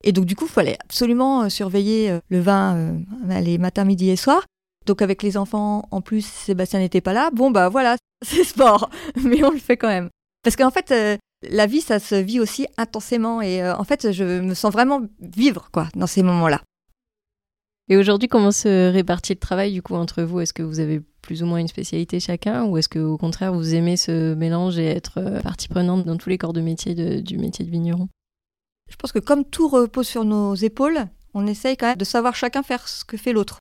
Et 0.03 0.11
donc, 0.11 0.25
du 0.25 0.35
coup, 0.35 0.45
il 0.45 0.51
fallait 0.51 0.77
absolument 0.83 1.49
surveiller 1.49 2.19
le 2.29 2.39
vin 2.39 2.95
les 3.27 3.57
matins, 3.57 3.83
midi 3.83 4.09
et 4.09 4.15
soir. 4.15 4.43
Donc, 4.87 5.01
avec 5.01 5.21
les 5.21 5.37
enfants, 5.37 5.87
en 5.91 6.01
plus, 6.01 6.25
Sébastien 6.25 6.79
n'était 6.79 7.01
pas 7.01 7.13
là. 7.13 7.29
Bon, 7.31 7.51
bah 7.51 7.69
voilà, 7.69 7.97
c'est 8.25 8.45
sport, 8.45 8.89
mais 9.23 9.43
on 9.43 9.51
le 9.51 9.59
fait 9.59 9.77
quand 9.77 9.89
même. 9.89 10.09
Parce 10.43 10.55
qu'en 10.55 10.71
fait, 10.71 10.91
euh, 10.91 11.17
la 11.49 11.65
vie, 11.65 11.81
ça 11.81 11.99
se 11.99 12.15
vit 12.15 12.39
aussi 12.39 12.67
intensément. 12.77 13.41
Et 13.41 13.61
euh, 13.61 13.75
en 13.75 13.83
fait, 13.83 14.11
je 14.11 14.39
me 14.39 14.53
sens 14.53 14.71
vraiment 14.71 15.01
vivre 15.19 15.69
quoi, 15.71 15.87
dans 15.95 16.07
ces 16.07 16.23
moments-là. 16.23 16.61
Et 17.89 17.97
aujourd'hui, 17.97 18.27
comment 18.27 18.51
se 18.51 18.91
répartit 18.91 19.33
le 19.33 19.39
travail 19.39 19.73
du 19.73 19.81
coup 19.81 19.95
entre 19.95 20.21
vous? 20.21 20.39
Est-ce 20.39 20.53
que 20.53 20.61
vous 20.61 20.79
avez 20.79 21.01
plus 21.21 21.41
ou 21.41 21.47
moins 21.47 21.57
une 21.57 21.67
spécialité 21.67 22.19
chacun 22.19 22.65
ou 22.65 22.77
est-ce 22.77 22.87
que 22.87 22.99
au 22.99 23.17
contraire 23.17 23.51
vous 23.53 23.75
aimez 23.75 23.97
ce 23.97 24.35
mélange 24.35 24.77
et 24.77 24.85
être 24.85 25.17
euh, 25.17 25.41
partie 25.41 25.67
prenante 25.67 26.05
dans 26.05 26.15
tous 26.15 26.29
les 26.29 26.37
corps 26.37 26.53
de 26.53 26.61
métier 26.61 26.93
du 27.21 27.37
métier 27.37 27.65
de 27.65 27.71
vigneron? 27.71 28.07
Je 28.89 28.95
pense 28.95 29.11
que 29.11 29.19
comme 29.19 29.43
tout 29.43 29.67
repose 29.67 30.07
sur 30.07 30.23
nos 30.23 30.55
épaules, 30.55 31.07
on 31.33 31.47
essaye 31.47 31.77
quand 31.77 31.87
même 31.87 31.97
de 31.97 32.05
savoir 32.05 32.35
chacun 32.35 32.63
faire 32.63 32.87
ce 32.87 33.03
que 33.05 33.17
fait 33.17 33.33
l'autre. 33.33 33.57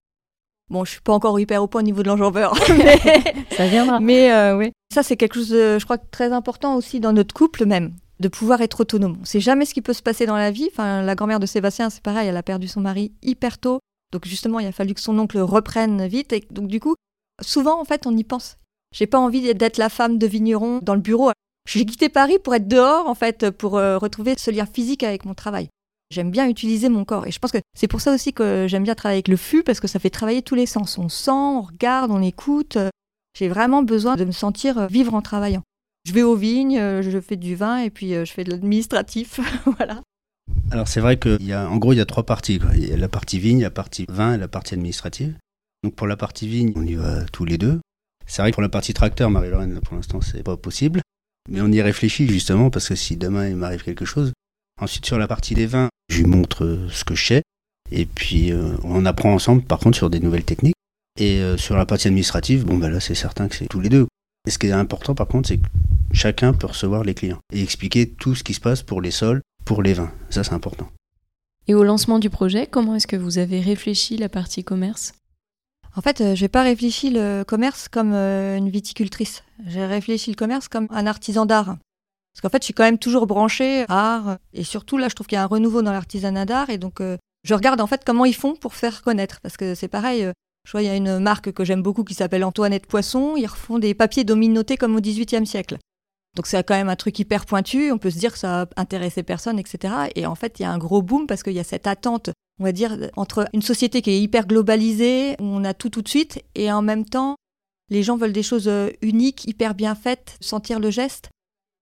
Bon, 0.70 0.84
je 0.84 0.90
suis 0.90 1.00
pas 1.00 1.14
encore 1.14 1.40
hyper 1.40 1.62
au 1.62 1.66
point 1.66 1.80
au 1.80 1.84
niveau 1.84 2.02
de 2.02 2.08
l'enjambeur. 2.08 2.54
ça 3.52 3.66
viendra. 3.66 4.00
Mais 4.00 4.30
euh, 4.32 4.56
oui. 4.56 4.72
Ça, 4.92 5.02
c'est 5.02 5.16
quelque 5.16 5.34
chose, 5.34 5.50
de, 5.50 5.78
je 5.78 5.84
crois, 5.84 5.98
très 5.98 6.32
important 6.32 6.76
aussi 6.76 6.98
dans 6.98 7.12
notre 7.12 7.34
couple 7.34 7.66
même, 7.66 7.94
de 8.20 8.28
pouvoir 8.28 8.62
être 8.62 8.80
autonome. 8.80 9.18
On 9.20 9.24
sait 9.24 9.40
jamais 9.40 9.66
ce 9.66 9.74
qui 9.74 9.82
peut 9.82 9.92
se 9.92 10.02
passer 10.02 10.26
dans 10.26 10.36
la 10.36 10.50
vie. 10.50 10.68
Enfin, 10.72 11.02
la 11.02 11.14
grand-mère 11.14 11.40
de 11.40 11.46
Sébastien, 11.46 11.90
c'est 11.90 12.02
pareil, 12.02 12.28
elle 12.28 12.36
a 12.36 12.42
perdu 12.42 12.68
son 12.68 12.80
mari 12.80 13.12
hyper 13.22 13.58
tôt. 13.58 13.80
Donc 14.12 14.24
justement, 14.26 14.60
il 14.60 14.66
a 14.66 14.72
fallu 14.72 14.94
que 14.94 15.00
son 15.00 15.18
oncle 15.18 15.38
reprenne 15.38 16.06
vite. 16.06 16.32
Et 16.32 16.42
donc 16.50 16.68
du 16.68 16.80
coup, 16.80 16.94
souvent, 17.42 17.80
en 17.80 17.84
fait, 17.84 18.06
on 18.06 18.16
y 18.16 18.24
pense. 18.24 18.56
J'ai 18.94 19.06
pas 19.06 19.18
envie 19.18 19.54
d'être 19.54 19.76
la 19.76 19.90
femme 19.90 20.16
de 20.16 20.26
vigneron 20.26 20.80
dans 20.82 20.94
le 20.94 21.00
bureau. 21.00 21.30
J'ai 21.68 21.84
quitté 21.84 22.08
Paris 22.08 22.38
pour 22.42 22.54
être 22.54 22.66
dehors, 22.66 23.06
en 23.08 23.14
fait, 23.14 23.50
pour 23.50 23.76
euh, 23.76 23.98
retrouver 23.98 24.34
ce 24.38 24.50
lien 24.50 24.64
physique 24.64 25.02
avec 25.02 25.26
mon 25.26 25.34
travail. 25.34 25.68
J'aime 26.10 26.30
bien 26.30 26.48
utiliser 26.48 26.88
mon 26.88 27.04
corps. 27.04 27.26
Et 27.26 27.30
je 27.30 27.38
pense 27.38 27.52
que 27.52 27.58
c'est 27.76 27.88
pour 27.88 28.00
ça 28.00 28.14
aussi 28.14 28.32
que 28.32 28.64
j'aime 28.66 28.84
bien 28.84 28.94
travailler 28.94 29.18
avec 29.18 29.28
le 29.28 29.36
fût, 29.36 29.62
parce 29.62 29.78
que 29.78 29.86
ça 29.86 29.98
fait 29.98 30.08
travailler 30.08 30.40
tous 30.40 30.54
les 30.54 30.64
sens. 30.64 30.96
On 30.96 31.10
sent, 31.10 31.30
on 31.30 31.60
regarde, 31.60 32.10
on 32.10 32.22
écoute. 32.22 32.78
J'ai 33.38 33.48
vraiment 33.48 33.84
besoin 33.84 34.16
de 34.16 34.24
me 34.24 34.32
sentir 34.32 34.88
vivre 34.88 35.14
en 35.14 35.22
travaillant. 35.22 35.62
Je 36.04 36.12
vais 36.12 36.22
aux 36.22 36.34
vignes, 36.34 36.78
je 36.78 37.20
fais 37.20 37.36
du 37.36 37.54
vin 37.54 37.78
et 37.78 37.90
puis 37.90 38.14
euh, 38.14 38.24
je 38.24 38.32
fais 38.32 38.42
de 38.42 38.50
l'administratif. 38.50 39.38
voilà. 39.76 40.02
Alors 40.72 40.88
c'est 40.88 41.00
vrai 41.00 41.18
qu'il 41.18 41.56
gros, 41.74 41.92
il 41.92 41.96
y 41.96 42.00
a 42.00 42.06
trois 42.06 42.24
parties. 42.24 42.58
Il 42.74 42.88
y 42.88 42.92
a 42.92 42.96
la 42.96 43.08
partie 43.08 43.38
vigne, 43.38 43.62
la 43.62 43.70
partie 43.70 44.06
vin 44.08 44.34
et 44.34 44.38
la 44.38 44.48
partie 44.48 44.74
administrative. 44.74 45.36
Donc 45.84 45.94
pour 45.94 46.08
la 46.08 46.16
partie 46.16 46.48
vigne, 46.48 46.72
on 46.74 46.84
y 46.84 46.94
va 46.94 47.24
tous 47.26 47.44
les 47.44 47.58
deux. 47.58 47.80
C'est 48.26 48.42
vrai 48.42 48.50
que 48.50 48.54
pour 48.54 48.62
la 48.62 48.68
partie 48.68 48.92
tracteur, 48.92 49.30
Marie-Lorraine, 49.30 49.78
pour 49.84 49.94
l'instant, 49.94 50.20
c'est 50.20 50.42
pas 50.42 50.56
possible. 50.56 51.00
Mais 51.48 51.60
on 51.60 51.68
y 51.68 51.80
réfléchit 51.80 52.26
justement 52.26 52.70
parce 52.70 52.88
que 52.88 52.96
si 52.96 53.16
demain 53.16 53.48
il 53.48 53.54
m'arrive 53.56 53.84
quelque 53.84 54.04
chose. 54.04 54.32
Ensuite, 54.80 55.06
sur 55.06 55.18
la 55.18 55.28
partie 55.28 55.54
des 55.54 55.66
vins, 55.66 55.88
je 56.08 56.18
lui 56.18 56.26
montre 56.26 56.64
euh, 56.64 56.88
ce 56.90 57.04
que 57.04 57.14
je 57.14 57.24
sais. 57.24 57.42
Et 57.90 58.06
puis, 58.06 58.52
euh, 58.52 58.76
on 58.84 59.06
apprend 59.06 59.32
ensemble, 59.32 59.62
par 59.62 59.78
contre, 59.78 59.96
sur 59.96 60.10
des 60.10 60.20
nouvelles 60.20 60.44
techniques. 60.44 60.76
Et 61.20 61.40
euh, 61.40 61.56
sur 61.56 61.76
la 61.76 61.84
partie 61.84 62.06
administrative, 62.06 62.64
bon, 62.64 62.78
bah 62.78 62.88
là, 62.88 63.00
c'est 63.00 63.16
certain 63.16 63.48
que 63.48 63.56
c'est 63.56 63.66
tous 63.66 63.80
les 63.80 63.88
deux. 63.88 64.06
Et 64.46 64.50
ce 64.50 64.58
qui 64.58 64.68
est 64.68 64.72
important, 64.72 65.16
par 65.16 65.26
contre, 65.26 65.48
c'est 65.48 65.58
que 65.58 65.66
chacun 66.12 66.52
peut 66.52 66.68
recevoir 66.68 67.02
les 67.02 67.12
clients 67.12 67.40
et 67.52 67.60
expliquer 67.60 68.08
tout 68.08 68.36
ce 68.36 68.44
qui 68.44 68.54
se 68.54 68.60
passe 68.60 68.84
pour 68.84 69.00
les 69.00 69.10
sols, 69.10 69.42
pour 69.64 69.82
les 69.82 69.94
vins. 69.94 70.12
Ça, 70.30 70.44
c'est 70.44 70.52
important. 70.52 70.88
Et 71.66 71.74
au 71.74 71.82
lancement 71.82 72.20
du 72.20 72.30
projet, 72.30 72.68
comment 72.68 72.94
est-ce 72.94 73.08
que 73.08 73.16
vous 73.16 73.38
avez 73.38 73.60
réfléchi 73.60 74.16
la 74.16 74.28
partie 74.28 74.62
commerce? 74.62 75.12
En 75.96 76.02
fait, 76.02 76.20
euh, 76.20 76.34
j'ai 76.36 76.46
pas 76.46 76.62
réfléchi 76.62 77.10
le 77.10 77.42
commerce 77.42 77.88
comme 77.88 78.12
euh, 78.14 78.56
une 78.56 78.70
viticultrice. 78.70 79.42
J'ai 79.66 79.84
réfléchi 79.84 80.30
le 80.30 80.36
commerce 80.36 80.68
comme 80.68 80.86
un 80.90 81.08
artisan 81.08 81.46
d'art. 81.46 81.76
Parce 82.32 82.42
qu'en 82.42 82.48
fait, 82.48 82.62
je 82.62 82.66
suis 82.66 82.74
quand 82.74 82.84
même 82.84 82.98
toujours 82.98 83.26
branchée 83.26 83.84
art. 83.88 84.38
Et 84.54 84.62
surtout, 84.62 84.98
là, 84.98 85.08
je 85.08 85.16
trouve 85.16 85.26
qu'il 85.26 85.34
y 85.34 85.40
a 85.40 85.42
un 85.42 85.46
renouveau 85.46 85.82
dans 85.82 85.90
l'artisanat 85.90 86.44
d'art. 86.44 86.70
Et 86.70 86.78
donc, 86.78 87.00
je 87.00 87.54
regarde 87.54 87.80
en 87.80 87.88
fait 87.88 88.04
comment 88.06 88.24
ils 88.24 88.34
font 88.34 88.54
pour 88.54 88.74
faire 88.74 89.02
connaître. 89.02 89.40
Parce 89.40 89.56
que 89.56 89.74
c'est 89.74 89.88
pareil, 89.88 90.30
je 90.64 90.72
vois, 90.72 90.82
il 90.82 90.86
y 90.86 90.90
a 90.90 90.96
une 90.96 91.18
marque 91.18 91.52
que 91.52 91.64
j'aime 91.64 91.82
beaucoup 91.82 92.04
qui 92.04 92.14
s'appelle 92.14 92.44
Antoinette 92.44 92.86
Poisson. 92.86 93.36
Ils 93.36 93.46
refont 93.46 93.78
des 93.78 93.94
papiers 93.94 94.24
dominotés 94.24 94.76
comme 94.76 94.96
au 94.96 95.00
XVIIIe 95.00 95.46
siècle. 95.46 95.78
Donc, 96.36 96.46
c'est 96.46 96.62
quand 96.62 96.74
même 96.74 96.88
un 96.88 96.96
truc 96.96 97.18
hyper 97.18 97.46
pointu. 97.46 97.90
On 97.90 97.98
peut 97.98 98.10
se 98.10 98.18
dire 98.18 98.32
que 98.32 98.38
ça 98.38 98.62
a 98.62 98.66
intéressé 98.76 99.22
personne, 99.22 99.58
etc. 99.58 99.94
Et 100.14 100.26
en 100.26 100.34
fait, 100.34 100.58
il 100.58 100.62
y 100.62 100.64
a 100.66 100.70
un 100.70 100.78
gros 100.78 101.02
boom 101.02 101.26
parce 101.26 101.42
qu'il 101.42 101.54
y 101.54 101.58
a 101.58 101.64
cette 101.64 101.86
attente, 101.86 102.30
on 102.60 102.64
va 102.64 102.72
dire, 102.72 102.96
entre 103.16 103.48
une 103.54 103.62
société 103.62 104.02
qui 104.02 104.10
est 104.10 104.20
hyper 104.20 104.46
globalisée, 104.46 105.32
où 105.40 105.44
on 105.44 105.64
a 105.64 105.74
tout 105.74 105.88
tout 105.88 106.02
de 106.02 106.08
suite, 106.08 106.44
et 106.54 106.70
en 106.70 106.82
même 106.82 107.04
temps, 107.06 107.36
les 107.90 108.02
gens 108.02 108.16
veulent 108.16 108.32
des 108.32 108.42
choses 108.42 108.68
euh, 108.68 108.90
uniques, 109.00 109.46
hyper 109.46 109.74
bien 109.74 109.94
faites, 109.94 110.36
sentir 110.40 110.78
le 110.78 110.90
geste. 110.90 111.30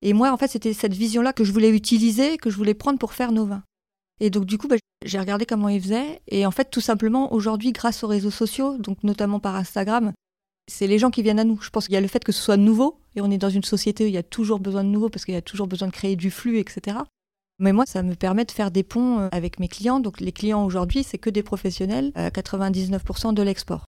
Et 0.02 0.12
moi, 0.12 0.30
en 0.32 0.36
fait, 0.36 0.48
c'était 0.48 0.72
cette 0.72 0.94
vision-là 0.94 1.32
que 1.32 1.44
je 1.44 1.52
voulais 1.52 1.70
utiliser, 1.70 2.36
que 2.38 2.50
je 2.50 2.56
voulais 2.56 2.74
prendre 2.74 2.98
pour 2.98 3.12
faire 3.12 3.32
nos 3.32 3.46
vins. 3.46 3.62
Et 4.20 4.30
donc, 4.30 4.46
du 4.46 4.58
coup, 4.58 4.68
bah, 4.68 4.76
j'ai 5.04 5.18
regardé 5.18 5.46
comment 5.46 5.68
ils 5.68 5.80
faisaient. 5.80 6.20
Et 6.28 6.46
en 6.46 6.50
fait, 6.50 6.70
tout 6.70 6.80
simplement, 6.80 7.32
aujourd'hui, 7.32 7.72
grâce 7.72 8.02
aux 8.02 8.08
réseaux 8.08 8.30
sociaux, 8.30 8.78
donc 8.78 9.02
notamment 9.02 9.40
par 9.40 9.56
Instagram, 9.56 10.12
c'est 10.68 10.86
les 10.86 10.98
gens 10.98 11.10
qui 11.10 11.22
viennent 11.22 11.38
à 11.38 11.44
nous. 11.44 11.60
Je 11.60 11.70
pense 11.70 11.86
qu'il 11.86 11.94
y 11.94 11.98
a 11.98 12.00
le 12.00 12.08
fait 12.08 12.24
que 12.24 12.32
ce 12.32 12.42
soit 12.42 12.56
nouveau, 12.56 12.98
et 13.14 13.20
on 13.20 13.30
est 13.30 13.38
dans 13.38 13.50
une 13.50 13.64
société 13.64 14.04
où 14.04 14.08
il 14.08 14.14
y 14.14 14.18
a 14.18 14.22
toujours 14.22 14.58
besoin 14.58 14.84
de 14.84 14.88
nouveau, 14.88 15.08
parce 15.08 15.24
qu'il 15.24 15.34
y 15.34 15.38
a 15.38 15.42
toujours 15.42 15.66
besoin 15.66 15.88
de 15.88 15.92
créer 15.92 16.16
du 16.16 16.30
flux, 16.30 16.58
etc. 16.58 16.98
Mais 17.58 17.72
moi, 17.72 17.84
ça 17.86 18.02
me 18.02 18.14
permet 18.14 18.44
de 18.44 18.50
faire 18.50 18.70
des 18.70 18.82
ponts 18.82 19.20
euh, 19.20 19.28
avec 19.32 19.60
mes 19.60 19.68
clients. 19.68 20.00
Donc, 20.00 20.20
les 20.20 20.32
clients 20.32 20.64
aujourd'hui, 20.64 21.02
c'est 21.02 21.18
que 21.18 21.30
des 21.30 21.42
professionnels, 21.42 22.12
à 22.14 22.30
99% 22.30 23.32
de 23.32 23.42
l'export. 23.42 23.84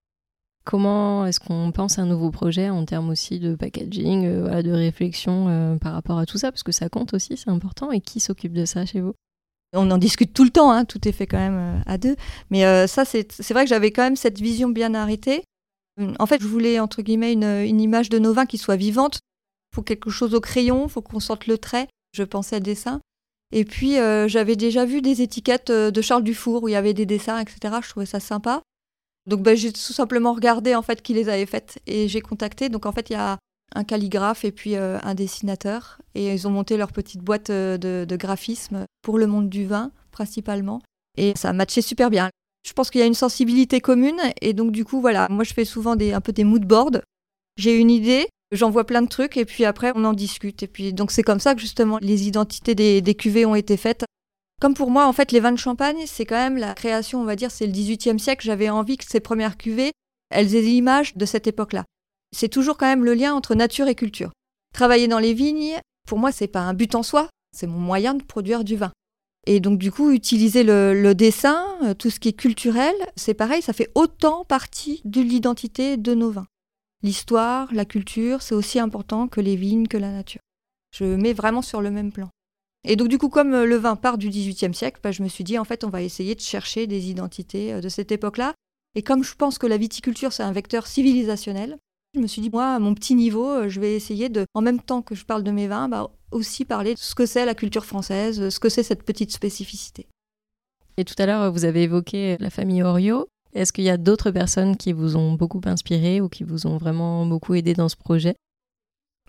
Comment 0.64 1.24
est-ce 1.26 1.40
qu'on 1.40 1.72
pense 1.72 1.98
à 1.98 2.02
un 2.02 2.06
nouveau 2.06 2.30
projet 2.30 2.68
en 2.68 2.84
termes 2.84 3.08
aussi 3.08 3.40
de 3.40 3.54
packaging, 3.54 4.26
euh, 4.26 4.62
de 4.62 4.70
réflexion 4.70 5.48
euh, 5.48 5.76
par 5.76 5.94
rapport 5.94 6.18
à 6.18 6.26
tout 6.26 6.38
ça? 6.38 6.50
Parce 6.52 6.62
que 6.62 6.72
ça 6.72 6.88
compte 6.88 7.14
aussi, 7.14 7.36
c'est 7.36 7.50
important. 7.50 7.90
Et 7.90 8.00
qui 8.00 8.20
s'occupe 8.20 8.52
de 8.52 8.64
ça 8.64 8.84
chez 8.84 9.00
vous? 9.00 9.14
On 9.74 9.90
en 9.90 9.98
discute 9.98 10.32
tout 10.32 10.44
le 10.44 10.50
temps, 10.50 10.70
hein, 10.70 10.84
tout 10.84 11.06
est 11.06 11.12
fait 11.12 11.26
quand 11.26 11.38
même 11.38 11.58
euh, 11.58 11.80
à 11.86 11.98
deux. 11.98 12.16
Mais 12.50 12.64
euh, 12.64 12.86
ça, 12.86 13.04
c'est 13.04 13.50
vrai 13.50 13.64
que 13.64 13.68
j'avais 13.68 13.90
quand 13.90 14.02
même 14.02 14.16
cette 14.16 14.40
vision 14.40 14.68
bien 14.70 14.94
arrêtée. 14.94 15.42
Hum, 16.00 16.14
En 16.18 16.26
fait, 16.26 16.40
je 16.40 16.46
voulais, 16.46 16.80
entre 16.80 17.02
guillemets, 17.02 17.32
une, 17.32 17.44
une 17.44 17.80
image 17.80 18.08
de 18.08 18.18
nos 18.18 18.32
vins 18.32 18.46
qui 18.46 18.58
soit 18.58 18.76
vivante. 18.76 19.18
Il 19.72 19.76
faut 19.76 19.82
quelque 19.82 20.10
chose 20.10 20.34
au 20.34 20.40
crayon, 20.40 20.84
il 20.86 20.90
faut 20.90 21.02
qu'on 21.02 21.20
sente 21.20 21.46
le 21.46 21.58
trait. 21.58 21.88
Je 22.12 22.22
pensais 22.22 22.56
à 22.56 22.60
dessin. 22.60 23.00
Et 23.52 23.64
puis, 23.64 23.98
euh, 23.98 24.28
j'avais 24.28 24.56
déjà 24.56 24.84
vu 24.84 25.00
des 25.00 25.22
étiquettes 25.22 25.70
euh, 25.70 25.90
de 25.90 26.02
Charles 26.02 26.22
Dufour 26.24 26.62
où 26.62 26.68
il 26.68 26.72
y 26.72 26.76
avait 26.76 26.94
des 26.94 27.06
dessins, 27.06 27.38
etc. 27.38 27.76
Je 27.82 27.88
trouvais 27.88 28.06
ça 28.06 28.20
sympa. 28.20 28.62
Donc, 29.26 29.42
bah, 29.42 29.54
j'ai 29.54 29.72
tout 29.72 29.78
simplement 29.92 30.32
regardé 30.32 30.74
en 30.74 30.82
fait 30.82 31.02
qui 31.02 31.14
les 31.14 31.28
avait 31.28 31.46
faites 31.46 31.78
et 31.86 32.08
j'ai 32.08 32.20
contacté. 32.20 32.68
Donc, 32.68 32.86
en 32.86 32.92
fait, 32.92 33.10
il 33.10 33.14
y 33.14 33.16
a 33.16 33.38
un 33.74 33.84
calligraphe 33.84 34.44
et 34.44 34.52
puis 34.52 34.76
euh, 34.76 34.98
un 35.02 35.14
dessinateur. 35.14 36.00
Et 36.14 36.32
ils 36.32 36.46
ont 36.46 36.50
monté 36.50 36.76
leur 36.76 36.92
petite 36.92 37.20
boîte 37.20 37.50
euh, 37.50 37.76
de, 37.78 38.16
graphisme 38.16 38.84
pour 39.02 39.18
le 39.18 39.26
monde 39.26 39.48
du 39.48 39.66
vin, 39.66 39.92
principalement. 40.10 40.80
Et 41.16 41.32
ça 41.36 41.50
a 41.50 41.52
matché 41.52 41.82
super 41.82 42.10
bien. 42.10 42.30
Je 42.66 42.72
pense 42.72 42.90
qu'il 42.90 43.00
y 43.00 43.04
a 43.04 43.06
une 43.06 43.14
sensibilité 43.14 43.80
commune. 43.80 44.20
Et 44.40 44.52
donc, 44.52 44.72
du 44.72 44.84
coup, 44.84 45.00
voilà, 45.00 45.26
moi, 45.30 45.44
je 45.44 45.54
fais 45.54 45.64
souvent 45.64 45.96
des, 45.96 46.12
un 46.12 46.20
peu 46.20 46.32
des 46.32 46.44
mood 46.44 46.64
boards. 46.64 47.00
J'ai 47.56 47.76
une 47.76 47.90
idée, 47.90 48.28
j'envoie 48.52 48.84
plein 48.84 49.02
de 49.02 49.08
trucs 49.08 49.36
et 49.36 49.44
puis 49.44 49.64
après, 49.64 49.92
on 49.94 50.04
en 50.04 50.12
discute. 50.12 50.62
Et 50.62 50.68
puis, 50.68 50.92
donc, 50.92 51.10
c'est 51.10 51.22
comme 51.22 51.40
ça 51.40 51.54
que 51.54 51.60
justement, 51.60 51.98
les 52.00 52.26
identités 52.26 52.74
des, 52.74 53.00
des 53.00 53.14
cuvées 53.14 53.46
ont 53.46 53.54
été 53.54 53.76
faites. 53.76 54.04
Comme 54.60 54.74
pour 54.74 54.90
moi, 54.90 55.06
en 55.06 55.12
fait, 55.12 55.30
les 55.30 55.40
vins 55.40 55.52
de 55.52 55.58
champagne, 55.58 56.02
c'est 56.06 56.26
quand 56.26 56.36
même 56.36 56.56
la 56.56 56.74
création, 56.74 57.20
on 57.20 57.24
va 57.24 57.36
dire, 57.36 57.50
c'est 57.50 57.66
le 57.66 57.72
18e 57.72 58.18
siècle. 58.18 58.44
J'avais 58.44 58.70
envie 58.70 58.96
que 58.96 59.04
ces 59.08 59.20
premières 59.20 59.56
cuvées, 59.56 59.92
elles 60.30 60.56
aient 60.56 60.62
l'image 60.62 61.16
de 61.16 61.26
cette 61.26 61.46
époque-là. 61.46 61.84
C'est 62.36 62.48
toujours 62.48 62.76
quand 62.76 62.86
même 62.86 63.04
le 63.04 63.14
lien 63.14 63.34
entre 63.34 63.54
nature 63.54 63.88
et 63.88 63.94
culture. 63.94 64.32
Travailler 64.74 65.08
dans 65.08 65.18
les 65.18 65.34
vignes, 65.34 65.78
pour 66.06 66.18
moi, 66.18 66.32
c'est 66.32 66.48
pas 66.48 66.60
un 66.60 66.74
but 66.74 66.94
en 66.94 67.02
soi, 67.02 67.28
c'est 67.56 67.66
mon 67.66 67.78
moyen 67.78 68.14
de 68.14 68.22
produire 68.22 68.64
du 68.64 68.76
vin. 68.76 68.92
Et 69.46 69.60
donc, 69.60 69.78
du 69.78 69.90
coup, 69.90 70.10
utiliser 70.10 70.62
le, 70.62 71.12
dessin, 71.14 71.64
euh, 71.84 71.94
tout 71.94 72.10
ce 72.10 72.20
qui 72.20 72.28
est 72.28 72.32
culturel, 72.34 72.94
c'est 73.16 73.34
pareil, 73.34 73.62
ça 73.62 73.72
fait 73.72 73.90
autant 73.94 74.44
partie 74.44 75.00
de 75.04 75.20
l'identité 75.20 75.96
de 75.96 76.14
nos 76.14 76.30
vins. 76.30 76.46
L'histoire, 77.02 77.72
la 77.72 77.84
culture, 77.84 78.42
c'est 78.42 78.54
aussi 78.54 78.78
important 78.78 79.28
que 79.28 79.40
les 79.40 79.56
vignes, 79.56 79.86
que 79.86 79.96
la 79.96 80.10
nature. 80.10 80.40
Je 80.94 81.04
mets 81.04 81.32
vraiment 81.32 81.62
sur 81.62 81.80
le 81.80 81.90
même 81.90 82.12
plan. 82.12 82.28
Et 82.84 82.96
donc, 82.96 83.08
du 83.08 83.18
coup, 83.18 83.28
comme 83.28 83.54
euh, 83.54 83.64
le 83.64 83.76
vin 83.76 83.96
part 83.96 84.18
du 84.18 84.28
XVIIIe 84.28 84.74
siècle, 84.74 85.00
bah, 85.02 85.12
je 85.12 85.22
me 85.22 85.28
suis 85.28 85.44
dit, 85.44 85.58
en 85.58 85.64
fait, 85.64 85.84
on 85.84 85.90
va 85.90 86.02
essayer 86.02 86.34
de 86.34 86.40
chercher 86.40 86.86
des 86.86 87.08
identités 87.08 87.72
euh, 87.72 87.80
de 87.80 87.88
cette 87.88 88.12
époque-là. 88.12 88.54
Et 88.94 89.02
comme 89.02 89.24
je 89.24 89.34
pense 89.34 89.58
que 89.58 89.66
la 89.66 89.76
viticulture, 89.76 90.32
c'est 90.32 90.42
un 90.42 90.52
vecteur 90.52 90.86
civilisationnel, 90.86 91.78
je 92.14 92.20
me 92.20 92.26
suis 92.26 92.40
dit, 92.42 92.50
moi, 92.50 92.74
à 92.74 92.78
mon 92.78 92.94
petit 92.94 93.14
niveau, 93.14 93.46
euh, 93.48 93.68
je 93.68 93.80
vais 93.80 93.94
essayer 93.94 94.28
de, 94.28 94.46
en 94.54 94.60
même 94.62 94.80
temps 94.80 95.02
que 95.02 95.14
je 95.14 95.24
parle 95.24 95.42
de 95.42 95.50
mes 95.50 95.68
vins, 95.68 95.88
bah, 95.88 96.10
aussi 96.32 96.64
parler 96.64 96.94
de 96.94 96.98
ce 96.98 97.14
que 97.14 97.26
c'est 97.26 97.44
la 97.44 97.54
culture 97.54 97.84
française, 97.84 98.40
euh, 98.40 98.50
ce 98.50 98.60
que 98.60 98.68
c'est 98.68 98.82
cette 98.82 99.02
petite 99.02 99.32
spécificité. 99.32 100.06
Et 100.96 101.04
tout 101.04 101.14
à 101.18 101.26
l'heure, 101.26 101.52
vous 101.52 101.64
avez 101.64 101.84
évoqué 101.84 102.36
la 102.40 102.50
famille 102.50 102.82
Orio. 102.82 103.26
Est-ce 103.54 103.72
qu'il 103.72 103.84
y 103.84 103.90
a 103.90 103.96
d'autres 103.96 104.30
personnes 104.30 104.76
qui 104.76 104.92
vous 104.92 105.16
ont 105.16 105.32
beaucoup 105.34 105.60
inspiré 105.64 106.20
ou 106.20 106.28
qui 106.28 106.44
vous 106.44 106.66
ont 106.66 106.76
vraiment 106.76 107.24
beaucoup 107.24 107.54
aidé 107.54 107.72
dans 107.74 107.88
ce 107.88 107.96
projet? 107.96 108.34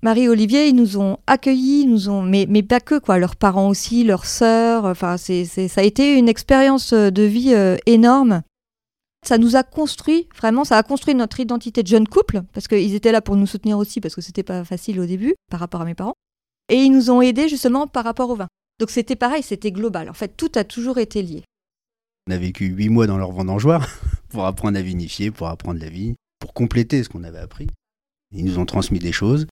Marie-Olivier, 0.02 0.68
ils 0.68 0.76
nous 0.76 0.98
ont 0.98 1.18
accueillis, 1.28 1.82
ils 1.82 1.90
nous 1.90 2.10
ont, 2.10 2.22
mais, 2.22 2.46
mais 2.50 2.64
pas 2.64 2.80
que, 2.80 2.98
quoi, 3.00 3.20
leurs 3.20 3.36
parents 3.36 3.68
aussi, 3.70 4.04
leurs 4.06 4.26
sœurs, 4.26 4.86
enfin, 4.86 5.18
c'est, 5.18 5.44
c'est- 5.46 5.68
ça 5.68 5.82
a 5.82 5.84
été 5.84 6.18
une 6.18 6.30
expérience 6.30 6.94
euh, 6.94 7.10
de 7.12 7.24
vie 7.24 7.54
euh, 7.54 7.76
énorme. 7.86 8.42
Ça 9.26 9.38
nous 9.38 9.56
a 9.56 9.64
construit, 9.64 10.28
vraiment, 10.36 10.64
ça 10.64 10.78
a 10.78 10.84
construit 10.84 11.14
notre 11.14 11.40
identité 11.40 11.84
de 11.84 11.88
jeune 11.88 12.08
couple, 12.08 12.42
parce 12.54 12.68
qu'ils 12.68 12.96
étaient 12.96 13.12
là 13.12 13.22
pour 13.22 13.36
nous 13.36 13.48
soutenir 13.48 13.78
aussi, 13.78 14.00
parce 14.00 14.16
que 14.16 14.22
c'était 14.22 14.44
pas 14.44 14.64
facile 14.64 15.00
au 15.00 15.06
début, 15.06 15.36
par 15.52 15.60
rapport 15.60 15.82
à 15.82 15.86
mes 15.86 15.96
parents. 15.96 16.14
Et 16.70 16.76
ils 16.76 16.92
nous 16.92 17.12
ont 17.12 17.22
aidés 17.22 17.50
justement 17.50 17.88
par 17.88 18.04
rapport 18.04 18.30
au 18.30 18.36
vin. 18.36 18.48
Donc 18.80 18.92
c'était 18.92 19.16
pareil, 19.16 19.44
c'était 19.44 19.72
global. 19.72 20.10
En 20.10 20.14
fait, 20.14 20.36
tout 20.38 20.52
a 20.56 20.64
toujours 20.64 21.00
été 21.00 21.22
lié. 21.22 21.44
On 22.28 22.32
a 22.32 22.38
vécu 22.38 22.66
huit 22.68 22.90
mois 22.90 23.08
dans 23.08 23.18
leur 23.18 23.32
vendangeoire 23.32 23.88
pour 24.30 24.46
apprendre 24.46 24.78
à 24.78 24.82
vinifier, 24.82 25.32
pour 25.32 25.48
apprendre 25.48 25.80
la 25.80 25.90
vigne, 25.90 26.16
pour 26.40 26.54
compléter 26.54 27.04
ce 27.04 27.10
qu'on 27.10 27.24
avait 27.24 27.40
appris. 27.40 27.68
Ils 28.32 28.46
nous 28.46 28.60
ont 28.60 28.66
transmis 28.66 29.00
des 29.00 29.12
choses. 29.12 29.48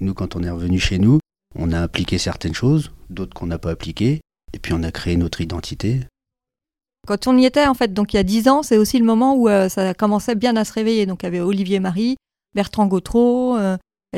Nous, 0.00 0.14
quand 0.14 0.34
on 0.34 0.42
est 0.42 0.50
revenu 0.50 0.78
chez 0.78 0.98
nous, 0.98 1.20
on 1.54 1.72
a 1.72 1.80
appliqué 1.80 2.18
certaines 2.18 2.54
choses, 2.54 2.90
d'autres 3.10 3.34
qu'on 3.34 3.46
n'a 3.46 3.58
pas 3.58 3.70
appliquées, 3.70 4.20
et 4.54 4.58
puis 4.58 4.72
on 4.72 4.82
a 4.82 4.90
créé 4.90 5.16
notre 5.16 5.42
identité. 5.42 6.00
Quand 7.06 7.26
on 7.26 7.36
y 7.36 7.44
était, 7.44 7.66
en 7.66 7.74
fait, 7.74 7.92
donc 7.92 8.12
il 8.12 8.16
y 8.16 8.20
a 8.20 8.22
dix 8.22 8.48
ans, 8.48 8.62
c'est 8.62 8.76
aussi 8.76 8.98
le 8.98 9.04
moment 9.04 9.34
où 9.34 9.48
euh, 9.48 9.68
ça 9.68 9.92
commençait 9.92 10.36
bien 10.36 10.54
à 10.56 10.64
se 10.64 10.72
réveiller. 10.72 11.04
Donc 11.06 11.22
il 11.22 11.26
y 11.26 11.28
avait 11.28 11.40
Olivier 11.40 11.80
Marie, 11.80 12.16
Bertrand 12.54 12.86
Gautreau, 12.86 13.56
euh, 13.56 13.76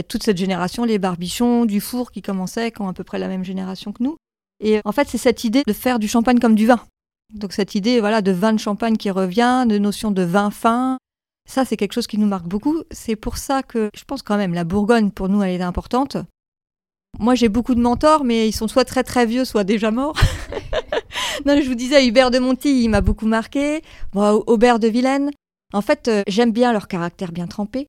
toute 0.08 0.22
cette 0.22 0.36
génération, 0.36 0.84
les 0.84 0.98
Barbichons, 0.98 1.64
Dufour 1.64 2.10
qui 2.10 2.20
commençaient, 2.20 2.72
qui 2.72 2.82
ont 2.82 2.88
à 2.88 2.92
peu 2.92 3.04
près 3.04 3.18
la 3.18 3.28
même 3.28 3.44
génération 3.44 3.92
que 3.92 4.02
nous. 4.02 4.16
Et 4.60 4.78
euh, 4.78 4.80
en 4.84 4.92
fait, 4.92 5.08
c'est 5.08 5.18
cette 5.18 5.44
idée 5.44 5.62
de 5.66 5.72
faire 5.72 5.98
du 5.98 6.08
champagne 6.08 6.38
comme 6.38 6.54
du 6.54 6.66
vin. 6.66 6.80
Donc 7.32 7.52
cette 7.52 7.74
idée, 7.74 8.00
voilà, 8.00 8.20
de 8.20 8.32
vin 8.32 8.52
de 8.52 8.58
champagne 8.58 8.96
qui 8.96 9.10
revient, 9.10 9.64
de 9.66 9.78
notion 9.78 10.10
de 10.10 10.22
vin 10.22 10.50
fin. 10.50 10.98
Ça, 11.48 11.64
c'est 11.64 11.76
quelque 11.76 11.92
chose 11.92 12.06
qui 12.06 12.18
nous 12.18 12.26
marque 12.26 12.46
beaucoup. 12.46 12.82
C'est 12.90 13.16
pour 13.16 13.38
ça 13.38 13.62
que 13.62 13.90
je 13.94 14.04
pense 14.04 14.22
quand 14.22 14.36
même 14.36 14.54
la 14.54 14.64
Bourgogne, 14.64 15.10
pour 15.10 15.28
nous, 15.28 15.42
elle 15.42 15.60
est 15.60 15.64
importante. 15.64 16.16
Moi, 17.18 17.34
j'ai 17.34 17.48
beaucoup 17.48 17.74
de 17.74 17.80
mentors, 17.80 18.24
mais 18.24 18.48
ils 18.48 18.52
sont 18.52 18.68
soit 18.68 18.84
très 18.84 19.04
très 19.04 19.26
vieux, 19.26 19.44
soit 19.44 19.64
déjà 19.64 19.90
morts. 19.90 20.16
non, 21.44 21.60
je 21.60 21.68
vous 21.68 21.74
disais, 21.74 22.06
Hubert 22.06 22.30
de 22.30 22.38
Monti, 22.38 22.84
il 22.84 22.88
m'a 22.88 23.02
beaucoup 23.02 23.26
marqué. 23.26 23.82
Bon, 24.12 24.42
Aubert 24.46 24.78
de 24.78 24.88
Vilaine. 24.88 25.30
En 25.74 25.82
fait, 25.82 26.08
euh, 26.08 26.22
j'aime 26.26 26.52
bien 26.52 26.72
leur 26.72 26.88
caractère 26.88 27.32
bien 27.32 27.46
trempé. 27.46 27.86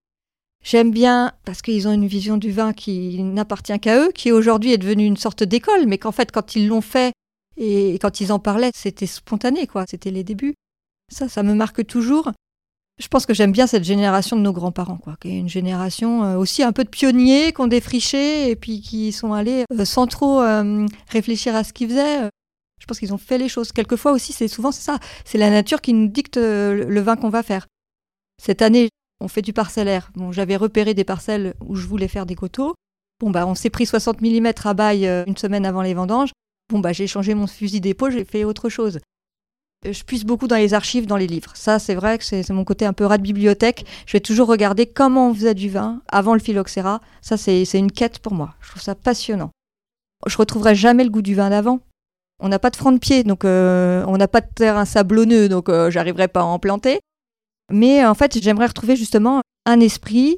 J'aime 0.64 0.92
bien 0.92 1.32
parce 1.46 1.62
qu'ils 1.62 1.88
ont 1.88 1.94
une 1.94 2.08
vision 2.08 2.38
du 2.38 2.52
vin 2.52 2.74
qui 2.74 3.22
n'appartient 3.22 3.80
qu'à 3.80 4.00
eux, 4.00 4.12
qui 4.12 4.32
aujourd'hui 4.32 4.74
est 4.74 4.78
devenue 4.78 5.06
une 5.06 5.16
sorte 5.16 5.44
d'école, 5.44 5.86
mais 5.86 6.00
qu'en 6.00 6.12
fait, 6.12 6.32
quand 6.32 6.56
ils 6.56 6.68
l'ont 6.68 6.82
fait 6.82 7.14
et 7.58 8.00
quand 8.02 8.20
ils 8.20 8.32
en 8.34 8.40
parlaient, 8.40 8.72
c'était 8.76 9.06
spontané, 9.06 9.68
quoi. 9.68 9.86
C'était 9.88 10.12
les 10.12 10.24
débuts. 10.24 10.56
Ça, 11.10 11.30
ça 11.30 11.44
me 11.44 11.54
marque 11.54 11.86
toujours. 11.86 12.32
Je 12.98 13.08
pense 13.08 13.26
que 13.26 13.34
j'aime 13.34 13.52
bien 13.52 13.68
cette 13.68 13.84
génération 13.84 14.36
de 14.36 14.42
nos 14.42 14.54
grands-parents, 14.54 14.98
quoi, 14.98 15.16
qui 15.22 15.30
est 15.30 15.38
une 15.38 15.50
génération 15.50 16.24
euh, 16.24 16.38
aussi 16.38 16.64
un 16.64 16.72
peu 16.72 16.84
de 16.84 16.90
pionniers, 16.90 17.54
qui 17.54 17.62
ont 17.62 17.68
défriché 17.68 18.50
et 18.50 18.56
puis 18.56 18.82
qui 18.82 19.12
sont 19.12 19.34
allés 19.34 19.66
euh, 19.72 19.86
sans 19.86 20.08
trop 20.08 20.42
réfléchir 21.10 21.56
à 21.56 21.64
ce 21.64 21.72
qu'ils 21.72 21.90
faisaient. 21.90 22.30
Je 22.80 22.86
pense 22.86 23.00
qu'ils 23.00 23.14
ont 23.14 23.18
fait 23.18 23.38
les 23.38 23.50
choses. 23.50 23.72
Quelquefois 23.72 24.12
aussi, 24.12 24.34
c'est 24.34 24.48
souvent 24.48 24.72
ça. 24.72 25.00
C'est 25.24 25.38
la 25.38 25.50
nature 25.50 25.82
qui 25.82 25.94
nous 25.94 26.08
dicte 26.08 26.38
euh, 26.38 26.86
le 26.86 27.02
vin 27.02 27.16
qu'on 27.16 27.30
va 27.30 27.44
faire. 27.44 27.68
Cette 28.42 28.62
année, 28.62 28.90
on 29.22 29.28
fait 29.28 29.42
du 29.42 29.54
parcellaire. 29.54 30.12
Bon, 30.16 30.32
j'avais 30.32 30.56
repéré 30.56 30.94
des 30.94 31.04
parcelles 31.04 31.54
où 31.66 31.76
je 31.76 31.88
voulais 31.88 32.08
faire 32.08 32.26
des 32.26 32.36
coteaux. 32.36 32.76
Bon, 33.20 33.30
bah, 33.30 33.48
on 33.48 33.56
s'est 33.56 33.70
pris 33.70 33.86
60 33.86 34.22
mm 34.22 34.52
à 34.64 34.74
bail 34.74 35.08
euh, 35.08 35.24
une 35.26 35.38
semaine 35.38 35.66
avant 35.66 35.82
les 35.82 35.94
vendanges. 35.94 36.32
Bon, 36.70 36.80
bah, 36.80 36.92
j'ai 36.94 37.08
changé 37.08 37.34
mon 37.34 37.48
fusil 37.48 37.80
d'épaule, 37.80 38.12
j'ai 38.12 38.26
fait 38.26 38.44
autre 38.44 38.70
chose. 38.70 39.00
Euh, 39.86 39.94
Je 39.94 40.04
puise 40.04 40.26
beaucoup 40.26 40.48
dans 40.48 40.58
les 40.58 40.74
archives, 40.74 41.06
dans 41.06 41.16
les 41.16 41.28
livres. 41.28 41.52
Ça, 41.56 41.80
c'est 41.80 41.96
vrai 41.96 42.18
que 42.18 42.26
c'est 42.26 42.50
mon 42.50 42.66
côté 42.66 42.86
un 42.86 42.94
peu 42.94 43.06
rat 43.06 43.18
de 43.18 43.24
bibliothèque. 43.24 43.86
Je 44.06 44.14
vais 44.14 44.22
toujours 44.22 44.48
regarder 44.48 44.86
comment 44.86 45.30
on 45.30 45.34
faisait 45.34 45.54
du 45.54 45.70
vin 45.70 46.02
avant 46.10 46.34
le 46.34 46.40
phylloxéra. 46.40 47.00
Ça, 47.22 47.38
c'est 47.38 47.64
une 47.74 47.92
quête 47.92 48.20
pour 48.20 48.34
moi. 48.34 48.56
Je 48.62 48.70
trouve 48.72 48.82
ça 48.82 48.96
passionnant. 48.96 49.52
Je 50.26 50.38
retrouverai 50.38 50.76
jamais 50.76 51.04
le 51.04 51.10
goût 51.10 51.22
du 51.22 51.36
vin 51.36 51.50
d'avant. 51.50 51.80
On 52.40 52.50
n'a 52.50 52.60
pas 52.60 52.70
de 52.70 52.76
front 52.76 52.92
de 52.92 52.98
pied, 52.98 53.24
donc 53.24 53.46
euh, 53.46 54.04
on 54.08 54.18
n'a 54.18 54.28
pas 54.28 54.42
de 54.42 54.50
terrain 54.54 54.86
sablonneux, 54.86 55.48
donc 55.48 55.70
euh, 55.70 55.90
j'arriverai 55.90 56.28
pas 56.28 56.42
à 56.42 56.46
en 56.46 56.60
planter. 56.60 57.00
Mais 57.72 58.06
en 58.06 58.14
fait, 58.14 58.42
j'aimerais 58.42 58.68
retrouver 58.68 58.96
justement 58.96 59.42
un 59.66 59.80
esprit. 59.80 60.38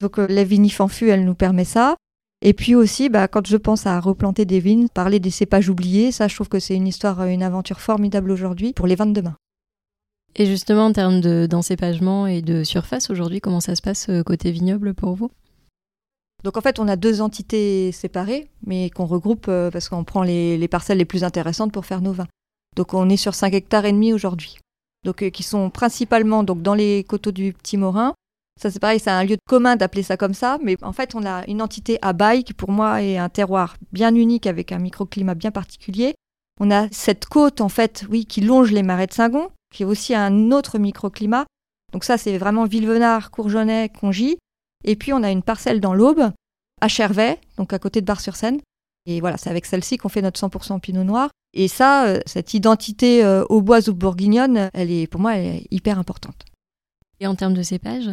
Donc 0.00 0.18
la 0.18 0.44
vinifanfu, 0.44 1.10
elle 1.10 1.24
nous 1.24 1.34
permet 1.34 1.64
ça. 1.64 1.96
Et 2.42 2.52
puis 2.52 2.74
aussi, 2.74 3.08
bah, 3.08 3.26
quand 3.28 3.46
je 3.46 3.56
pense 3.56 3.86
à 3.86 3.98
replanter 4.00 4.44
des 4.44 4.60
vignes, 4.60 4.88
parler 4.88 5.18
des 5.18 5.30
cépages 5.30 5.70
oubliés, 5.70 6.12
ça, 6.12 6.28
je 6.28 6.34
trouve 6.34 6.48
que 6.48 6.58
c'est 6.58 6.74
une 6.74 6.86
histoire, 6.86 7.24
une 7.24 7.42
aventure 7.42 7.80
formidable 7.80 8.30
aujourd'hui 8.30 8.72
pour 8.72 8.86
les 8.86 8.96
vins 8.96 9.06
de 9.06 9.12
demain. 9.12 9.36
Et 10.36 10.46
justement, 10.46 10.86
en 10.86 10.92
termes 10.92 11.20
d'encépagement 11.46 12.26
et 12.26 12.42
de 12.42 12.64
surface, 12.64 13.08
aujourd'hui, 13.08 13.40
comment 13.40 13.60
ça 13.60 13.76
se 13.76 13.82
passe 13.82 14.08
euh, 14.08 14.22
côté 14.22 14.50
vignoble 14.50 14.92
pour 14.92 15.14
vous? 15.14 15.30
Donc 16.44 16.58
en 16.58 16.60
fait, 16.60 16.78
on 16.78 16.88
a 16.88 16.96
deux 16.96 17.22
entités 17.22 17.90
séparées, 17.90 18.50
mais 18.66 18.90
qu'on 18.90 19.06
regroupe 19.06 19.46
euh, 19.48 19.70
parce 19.70 19.88
qu'on 19.88 20.04
prend 20.04 20.22
les, 20.22 20.68
parcelles 20.68 20.98
les 20.98 21.06
plus 21.06 21.24
intéressantes 21.24 21.72
pour 21.72 21.86
faire 21.86 22.02
nos 22.02 22.12
vins. 22.12 22.28
Donc 22.76 22.92
on 22.92 23.08
est 23.08 23.16
sur 23.16 23.34
5 23.34 23.54
hectares 23.54 23.86
et 23.86 23.92
demi 23.92 24.12
aujourd'hui. 24.12 24.58
Donc 25.04 25.22
euh, 25.22 25.30
qui 25.30 25.42
sont 25.42 25.70
principalement 25.70 26.44
donc 26.44 26.60
dans 26.60 26.74
les 26.74 27.02
coteaux 27.04 27.32
du 27.32 27.54
Petit 27.54 27.78
Morin, 27.78 28.14
ça, 28.60 28.70
c'est 28.70 28.78
pareil, 28.78 29.00
c'est 29.00 29.10
un 29.10 29.24
lieu 29.24 29.36
commun 29.48 29.74
d'appeler 29.74 30.04
ça 30.04 30.16
comme 30.16 30.34
ça, 30.34 30.58
mais 30.62 30.76
en 30.82 30.92
fait, 30.92 31.14
on 31.14 31.26
a 31.26 31.44
une 31.48 31.60
entité 31.60 31.98
à 32.02 32.12
bail 32.12 32.44
qui, 32.44 32.54
pour 32.54 32.70
moi, 32.70 33.02
est 33.02 33.18
un 33.18 33.28
terroir 33.28 33.76
bien 33.92 34.14
unique 34.14 34.46
avec 34.46 34.70
un 34.70 34.78
microclimat 34.78 35.34
bien 35.34 35.50
particulier. 35.50 36.14
On 36.60 36.70
a 36.70 36.86
cette 36.92 37.26
côte, 37.26 37.60
en 37.60 37.68
fait, 37.68 38.04
oui, 38.10 38.26
qui 38.26 38.42
longe 38.42 38.70
les 38.70 38.84
marais 38.84 39.08
de 39.08 39.12
Saint-Gon, 39.12 39.48
qui 39.74 39.82
est 39.82 39.86
aussi 39.86 40.14
un 40.14 40.52
autre 40.52 40.78
microclimat. 40.78 41.46
Donc, 41.92 42.04
ça, 42.04 42.16
c'est 42.16 42.38
vraiment 42.38 42.64
Villevenard, 42.64 43.32
Courgenay, 43.32 43.88
Congy. 43.88 44.38
Et 44.84 44.96
puis, 44.96 45.12
on 45.12 45.22
a 45.22 45.30
une 45.30 45.42
parcelle 45.42 45.80
dans 45.80 45.94
l'Aube, 45.94 46.30
à 46.80 46.88
Chervais, 46.88 47.40
donc 47.56 47.72
à 47.72 47.78
côté 47.78 48.00
de 48.00 48.06
Bar-sur-Seine. 48.06 48.60
Et 49.06 49.20
voilà, 49.20 49.36
c'est 49.36 49.50
avec 49.50 49.66
celle-ci 49.66 49.96
qu'on 49.96 50.08
fait 50.08 50.22
notre 50.22 50.40
100% 50.40 50.80
Pinot 50.80 51.04
Noir. 51.04 51.30
Et 51.52 51.68
ça, 51.68 52.06
euh, 52.06 52.20
cette 52.26 52.54
identité 52.54 53.24
euh, 53.24 53.44
auboise 53.48 53.88
ou 53.88 53.94
bourguignonne, 53.94 54.70
elle 54.72 54.90
est, 54.90 55.06
pour 55.06 55.20
moi, 55.20 55.36
elle 55.36 55.56
est 55.56 55.66
hyper 55.70 55.98
importante. 55.98 56.44
Et 57.20 57.26
en 57.26 57.34
termes 57.34 57.54
de 57.54 57.62
cépage? 57.62 58.10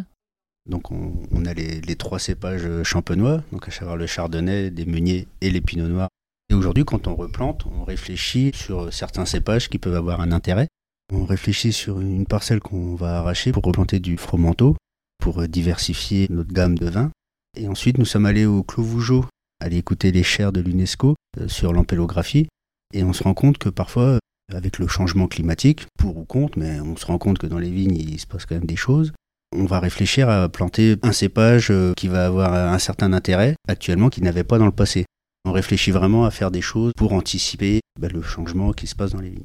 Donc 0.69 0.91
on, 0.91 1.45
a 1.45 1.53
les, 1.53 1.95
trois 1.95 2.19
cépages 2.19 2.83
champenois, 2.83 3.41
donc 3.51 3.67
à 3.67 3.71
savoir 3.71 3.97
le 3.97 4.05
chardonnay, 4.05 4.69
des 4.69 4.85
meuniers 4.85 5.27
et 5.41 5.49
les 5.49 5.59
pinots 5.59 5.87
noirs. 5.87 6.09
Et 6.51 6.53
aujourd'hui, 6.53 6.85
quand 6.85 7.07
on 7.07 7.15
replante, 7.15 7.65
on 7.65 7.83
réfléchit 7.83 8.51
sur 8.53 8.93
certains 8.93 9.25
cépages 9.25 9.69
qui 9.69 9.79
peuvent 9.79 9.95
avoir 9.95 10.21
un 10.21 10.31
intérêt. 10.31 10.67
On 11.11 11.25
réfléchit 11.25 11.73
sur 11.73 11.99
une 11.99 12.25
parcelle 12.25 12.59
qu'on 12.59 12.95
va 12.95 13.17
arracher 13.17 13.51
pour 13.51 13.63
replanter 13.63 13.99
du 13.99 14.17
fromenteau, 14.17 14.75
pour 15.21 15.47
diversifier 15.47 16.27
notre 16.29 16.51
gamme 16.51 16.77
de 16.77 16.89
vins. 16.89 17.11
Et 17.55 17.69
ensuite, 17.69 17.97
nous 17.97 18.05
sommes 18.05 18.25
allés 18.25 18.45
au 18.45 18.63
Clos 18.63 18.83
Vougeot, 18.83 19.25
aller 19.61 19.77
écouter 19.77 20.11
les 20.11 20.23
chaires 20.23 20.51
de 20.51 20.59
l'UNESCO 20.59 21.15
euh, 21.39 21.47
sur 21.47 21.71
l'ampélographie. 21.71 22.47
Et 22.93 23.03
on 23.05 23.13
se 23.13 23.23
rend 23.23 23.33
compte 23.33 23.57
que 23.57 23.69
parfois, 23.69 24.19
avec 24.53 24.79
le 24.79 24.87
changement 24.87 25.27
climatique, 25.27 25.85
pour 25.97 26.17
ou 26.17 26.25
contre, 26.25 26.59
mais 26.59 26.81
on 26.81 26.97
se 26.97 27.05
rend 27.05 27.17
compte 27.17 27.37
que 27.37 27.47
dans 27.47 27.59
les 27.59 27.71
vignes, 27.71 27.95
il 27.95 28.19
se 28.19 28.27
passe 28.27 28.45
quand 28.45 28.55
même 28.55 28.65
des 28.65 28.75
choses 28.75 29.13
on 29.53 29.65
va 29.65 29.79
réfléchir 29.79 30.29
à 30.29 30.47
planter 30.49 30.95
un 31.01 31.11
cépage 31.11 31.71
euh, 31.71 31.93
qui 31.95 32.07
va 32.07 32.25
avoir 32.25 32.53
un 32.53 32.79
certain 32.79 33.13
intérêt 33.13 33.55
actuellement 33.67 34.09
qu'il 34.09 34.23
n'avait 34.23 34.43
pas 34.43 34.57
dans 34.57 34.65
le 34.65 34.71
passé. 34.71 35.05
On 35.45 35.51
réfléchit 35.51 35.91
vraiment 35.91 36.25
à 36.25 36.31
faire 36.31 36.51
des 36.51 36.61
choses 36.61 36.93
pour 36.95 37.13
anticiper 37.13 37.81
bah, 37.99 38.07
le 38.07 38.21
changement 38.21 38.71
qui 38.71 38.87
se 38.87 38.95
passe 38.95 39.11
dans 39.11 39.21
les 39.21 39.29
vignes. 39.29 39.43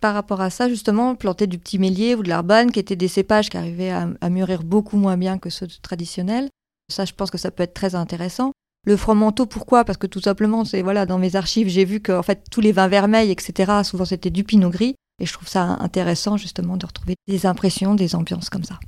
Par 0.00 0.14
rapport 0.14 0.40
à 0.40 0.50
ça, 0.50 0.68
justement, 0.68 1.16
planter 1.16 1.46
du 1.46 1.58
petit 1.58 1.78
mélier 1.78 2.14
ou 2.14 2.22
de 2.22 2.28
l'arbane, 2.28 2.70
qui 2.70 2.78
étaient 2.78 2.96
des 2.96 3.08
cépages 3.08 3.50
qui 3.50 3.56
arrivaient 3.56 3.90
à, 3.90 4.30
mûrir 4.30 4.62
beaucoup 4.62 4.96
moins 4.96 5.16
bien 5.16 5.38
que 5.38 5.50
ceux 5.50 5.66
traditionnels, 5.82 6.48
ça, 6.88 7.04
je 7.04 7.12
pense 7.12 7.30
que 7.30 7.38
ça 7.38 7.50
peut 7.50 7.64
être 7.64 7.74
très 7.74 7.94
intéressant. 7.94 8.52
Le 8.86 8.96
fromenteau, 8.96 9.44
pourquoi? 9.44 9.84
Parce 9.84 9.98
que 9.98 10.06
tout 10.06 10.20
simplement, 10.20 10.64
c'est 10.64 10.82
voilà, 10.82 11.04
dans 11.04 11.18
mes 11.18 11.36
archives, 11.36 11.68
j'ai 11.68 11.84
vu 11.84 12.00
que 12.00 12.12
en 12.12 12.22
fait 12.22 12.44
tous 12.50 12.60
les 12.60 12.72
vins 12.72 12.88
vermeils, 12.88 13.30
etc., 13.30 13.82
souvent 13.84 14.04
c'était 14.04 14.30
du 14.30 14.44
pinot 14.44 14.70
gris, 14.70 14.94
et 15.20 15.26
je 15.26 15.32
trouve 15.32 15.48
ça 15.48 15.62
intéressant 15.80 16.36
justement 16.36 16.76
de 16.76 16.86
retrouver 16.86 17.16
des 17.26 17.44
impressions, 17.44 17.94
des 17.94 18.14
ambiances 18.14 18.48
comme 18.48 18.64
ça. 18.64 18.78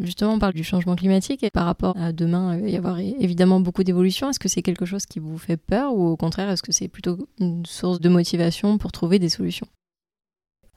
Justement, 0.00 0.34
on 0.34 0.38
parle 0.38 0.52
du 0.52 0.64
changement 0.64 0.96
climatique 0.96 1.42
et 1.42 1.50
par 1.50 1.64
rapport 1.64 1.96
à 1.96 2.12
demain, 2.12 2.56
il 2.56 2.62
va 2.62 2.68
y 2.68 2.76
avoir 2.76 2.98
évidemment 2.98 3.60
beaucoup 3.60 3.84
d'évolutions. 3.84 4.28
Est-ce 4.28 4.38
que 4.38 4.48
c'est 4.48 4.62
quelque 4.62 4.84
chose 4.84 5.06
qui 5.06 5.18
vous 5.18 5.38
fait 5.38 5.56
peur 5.56 5.94
ou 5.94 6.08
au 6.08 6.16
contraire, 6.16 6.50
est-ce 6.50 6.62
que 6.62 6.72
c'est 6.72 6.88
plutôt 6.88 7.16
une 7.38 7.64
source 7.64 7.98
de 8.00 8.08
motivation 8.10 8.76
pour 8.76 8.92
trouver 8.92 9.18
des 9.18 9.30
solutions? 9.30 9.66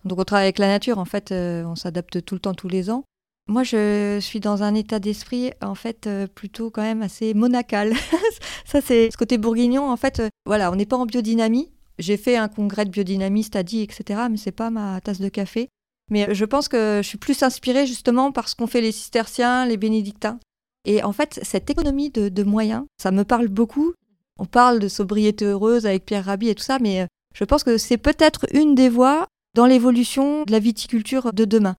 Donc 0.05 0.19
on 0.19 0.23
travaille 0.23 0.45
avec 0.45 0.59
la 0.59 0.67
nature, 0.67 0.97
en 0.97 1.05
fait, 1.05 1.31
euh, 1.31 1.63
on 1.65 1.75
s'adapte 1.75 2.23
tout 2.23 2.35
le 2.35 2.39
temps, 2.39 2.53
tous 2.53 2.67
les 2.67 2.89
ans. 2.89 3.03
Moi, 3.47 3.63
je 3.63 4.19
suis 4.21 4.39
dans 4.39 4.63
un 4.63 4.75
état 4.75 4.99
d'esprit, 4.99 5.51
en 5.61 5.75
fait, 5.75 6.07
euh, 6.07 6.27
plutôt 6.27 6.69
quand 6.69 6.83
même 6.83 7.01
assez 7.01 7.33
monacal. 7.33 7.93
Ça, 8.65 8.81
c'est 8.81 9.11
ce 9.11 9.17
côté 9.17 9.37
bourguignon. 9.37 9.89
En 9.89 9.97
fait, 9.97 10.19
euh, 10.19 10.29
voilà, 10.45 10.71
on 10.71 10.75
n'est 10.75 10.85
pas 10.85 10.97
en 10.97 11.05
biodynamie. 11.05 11.69
J'ai 11.99 12.17
fait 12.17 12.37
un 12.37 12.47
congrès 12.47 12.85
de 12.85 12.91
biodynamie, 12.91 13.47
dit, 13.65 13.81
etc., 13.81 14.21
mais 14.29 14.37
c'est 14.37 14.51
pas 14.51 14.69
ma 14.69 15.01
tasse 15.01 15.19
de 15.19 15.29
café. 15.29 15.69
Mais 16.09 16.33
je 16.33 16.45
pense 16.45 16.67
que 16.67 16.99
je 17.03 17.07
suis 17.07 17.17
plus 17.17 17.41
inspirée 17.43 17.85
justement 17.85 18.31
par 18.31 18.47
ce 18.47 18.55
qu'ont 18.55 18.67
fait 18.67 18.81
les 18.81 18.91
cisterciens, 18.91 19.65
les 19.65 19.77
bénédictins. 19.77 20.39
Et 20.85 21.03
en 21.03 21.13
fait, 21.13 21.39
cette 21.43 21.69
économie 21.69 22.09
de, 22.09 22.43
moyens, 22.43 22.85
ça 23.01 23.11
me 23.11 23.23
parle 23.23 23.47
beaucoup. 23.47 23.93
On 24.39 24.45
parle 24.45 24.79
de 24.79 24.87
sobriété 24.87 25.45
heureuse 25.45 25.85
avec 25.85 26.05
Pierre 26.05 26.25
Rabhi 26.25 26.49
et 26.49 26.55
tout 26.55 26.63
ça, 26.63 26.79
mais 26.79 27.07
je 27.33 27.43
pense 27.43 27.63
que 27.63 27.77
c'est 27.77 27.97
peut-être 27.97 28.45
une 28.53 28.75
des 28.75 28.89
voies 28.89 29.27
dans 29.55 29.65
l'évolution 29.65 30.43
de 30.43 30.51
la 30.51 30.59
viticulture 30.59 31.33
de 31.33 31.45
demain. 31.45 31.75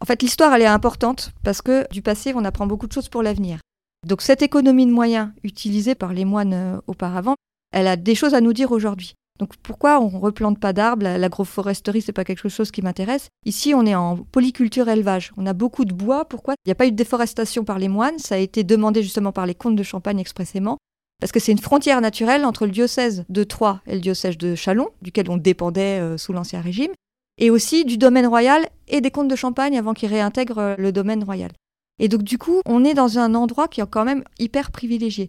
En 0.00 0.06
fait, 0.06 0.22
l'histoire, 0.22 0.54
elle 0.54 0.62
est 0.62 0.66
importante 0.66 1.32
parce 1.44 1.60
que 1.60 1.86
du 1.92 2.02
passé, 2.02 2.32
on 2.34 2.44
apprend 2.44 2.66
beaucoup 2.66 2.86
de 2.86 2.92
choses 2.92 3.08
pour 3.08 3.22
l'avenir. 3.22 3.58
Donc 4.06 4.22
cette 4.22 4.40
économie 4.42 4.86
de 4.86 4.92
moyens 4.92 5.30
utilisée 5.42 5.94
par 5.94 6.14
les 6.14 6.24
moines 6.24 6.54
euh, 6.54 6.80
auparavant, 6.86 7.34
elle 7.72 7.86
a 7.86 7.96
des 7.96 8.14
choses 8.14 8.34
à 8.34 8.40
nous 8.40 8.54
dire 8.54 8.72
aujourd'hui. 8.72 9.14
Donc 9.38 9.56
pourquoi 9.56 10.00
on 10.00 10.08
replante 10.08 10.58
pas 10.58 10.72
d'arbres? 10.72 11.04
L'agroforesterie, 11.04 12.02
c'est 12.02 12.12
pas 12.12 12.24
quelque 12.24 12.48
chose 12.48 12.70
qui 12.70 12.82
m'intéresse. 12.82 13.28
Ici, 13.46 13.74
on 13.74 13.86
est 13.86 13.94
en 13.94 14.18
polyculture 14.18 14.88
élevage. 14.88 15.32
On 15.36 15.46
a 15.46 15.54
beaucoup 15.54 15.84
de 15.84 15.94
bois. 15.94 16.26
Pourquoi? 16.26 16.54
Il 16.64 16.68
n'y 16.68 16.72
a 16.72 16.74
pas 16.74 16.86
eu 16.86 16.92
de 16.92 16.96
déforestation 16.96 17.64
par 17.64 17.78
les 17.78 17.88
moines. 17.88 18.18
Ça 18.18 18.34
a 18.34 18.38
été 18.38 18.64
demandé 18.64 19.02
justement 19.02 19.32
par 19.32 19.46
les 19.46 19.54
comtes 19.54 19.76
de 19.76 19.82
Champagne 19.82 20.18
expressément. 20.18 20.76
Parce 21.20 21.32
que 21.32 21.40
c'est 21.40 21.52
une 21.52 21.58
frontière 21.58 22.00
naturelle 22.00 22.44
entre 22.44 22.66
le 22.66 22.72
diocèse 22.72 23.24
de 23.28 23.44
Troyes 23.44 23.80
et 23.86 23.94
le 23.94 24.00
diocèse 24.00 24.38
de 24.38 24.54
Châlons, 24.54 24.88
duquel 25.02 25.30
on 25.30 25.36
dépendait 25.36 26.00
euh, 26.00 26.18
sous 26.18 26.32
l'Ancien 26.32 26.60
Régime, 26.60 26.92
et 27.40 27.50
aussi 27.50 27.84
du 27.84 27.98
domaine 27.98 28.26
royal 28.26 28.68
et 28.86 29.00
des 29.00 29.10
comtes 29.10 29.28
de 29.28 29.36
Champagne 29.36 29.76
avant 29.76 29.94
qu'ils 29.94 30.10
réintègrent 30.10 30.58
euh, 30.58 30.74
le 30.78 30.92
domaine 30.92 31.24
royal. 31.24 31.50
Et 31.98 32.08
donc 32.08 32.22
du 32.22 32.38
coup, 32.38 32.60
on 32.66 32.84
est 32.84 32.94
dans 32.94 33.18
un 33.18 33.34
endroit 33.34 33.66
qui 33.66 33.80
est 33.80 33.90
quand 33.90 34.04
même 34.04 34.22
hyper 34.38 34.70
privilégié. 34.70 35.28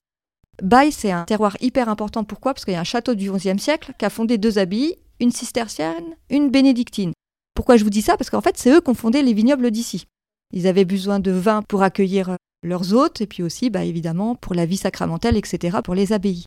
Baye, 0.62 0.92
c'est 0.92 1.12
un 1.12 1.24
terroir 1.24 1.58
hyper 1.62 1.90
important. 1.90 2.24
Pourquoi? 2.24 2.54
Parce 2.54 2.66
qu'il 2.66 2.74
y 2.74 2.78
a 2.78 2.82
un 2.82 2.86
château 2.86 3.16
du 3.16 3.32
XIe 3.32 3.58
siècle 3.58 3.94
qui 3.98 4.06
a 4.06 4.10
fondé 4.10 4.38
deux 4.38 4.60
abbayes, 4.60 4.98
une 5.20 5.32
cistercienne, 5.32 6.16
une 6.30 6.50
bénédictine. 6.50 7.14
Pourquoi 7.56 7.78
je 7.78 7.84
vous 7.84 7.90
dis 7.90 8.02
ça? 8.02 8.18
Parce 8.18 8.30
qu'en 8.30 8.42
fait, 8.42 8.58
c'est 8.58 8.72
eux 8.72 8.82
qui 8.82 8.90
ont 8.90 8.96
fondé 8.96 9.22
les 9.24 9.34
vignobles 9.34 9.72
d'ici. 9.72 10.06
Ils 10.54 10.68
avaient 10.68 10.86
besoin 10.86 11.20
de 11.20 11.32
vin 11.32 11.62
pour 11.64 11.84
accueillir 11.84 12.36
leurs 12.64 12.94
hôtes, 12.94 13.22
et 13.22 13.28
puis 13.28 13.44
aussi, 13.44 13.70
bah, 13.70 13.84
évidemment, 13.84 14.36
pour 14.36 14.54
la 14.54 14.66
vie 14.66 14.78
sacramentelle, 14.78 15.38
etc., 15.38 15.80
pour 15.84 15.96
les 15.96 16.14
abbayes. 16.14 16.46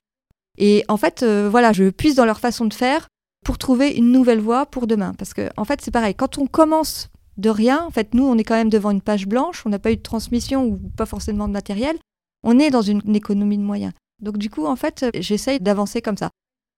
Et 0.59 0.85
en 0.89 0.97
fait, 0.97 1.23
euh, 1.23 1.49
voilà, 1.51 1.73
je 1.73 1.91
puise 1.91 2.15
dans 2.15 2.25
leur 2.25 2.39
façon 2.39 2.67
de 2.67 2.75
faire 2.75 3.09
pour 3.45 3.59
trouver 3.59 3.91
une 3.91 4.11
nouvelle 4.11 4.41
voie 4.41 4.67
pour 4.67 4.87
demain. 4.87 5.15
Parce 5.17 5.35
que, 5.35 5.51
en 5.57 5.65
fait, 5.65 5.81
c'est 5.83 5.91
pareil, 5.91 6.15
quand 6.15 6.39
on 6.39 6.47
commence 6.47 7.11
de 7.37 7.51
rien, 7.51 7.85
en 7.85 7.91
fait, 7.91 8.15
nous, 8.15 8.25
on 8.25 8.39
est 8.39 8.45
quand 8.45 8.55
même 8.55 8.71
devant 8.71 8.91
une 8.91 9.01
page 9.01 9.27
blanche, 9.27 9.65
on 9.67 9.71
n'a 9.71 9.79
pas 9.79 9.93
eu 9.93 9.97
de 9.97 10.03
transmission 10.03 10.65
ou 10.65 10.81
pas 10.97 11.07
forcément 11.07 11.49
de 11.49 11.53
matériel, 11.53 11.97
on 12.43 12.59
est 12.59 12.71
dans 12.71 12.83
une 12.83 13.15
économie 13.15 13.59
de 13.59 13.63
moyens. 13.63 13.93
Donc 14.21 14.39
du 14.39 14.51
coup, 14.51 14.67
en 14.67 14.77
fait, 14.77 15.07
j'essaye 15.15 15.61
d'avancer 15.61 16.01
comme 16.01 16.17
ça. 16.17 16.31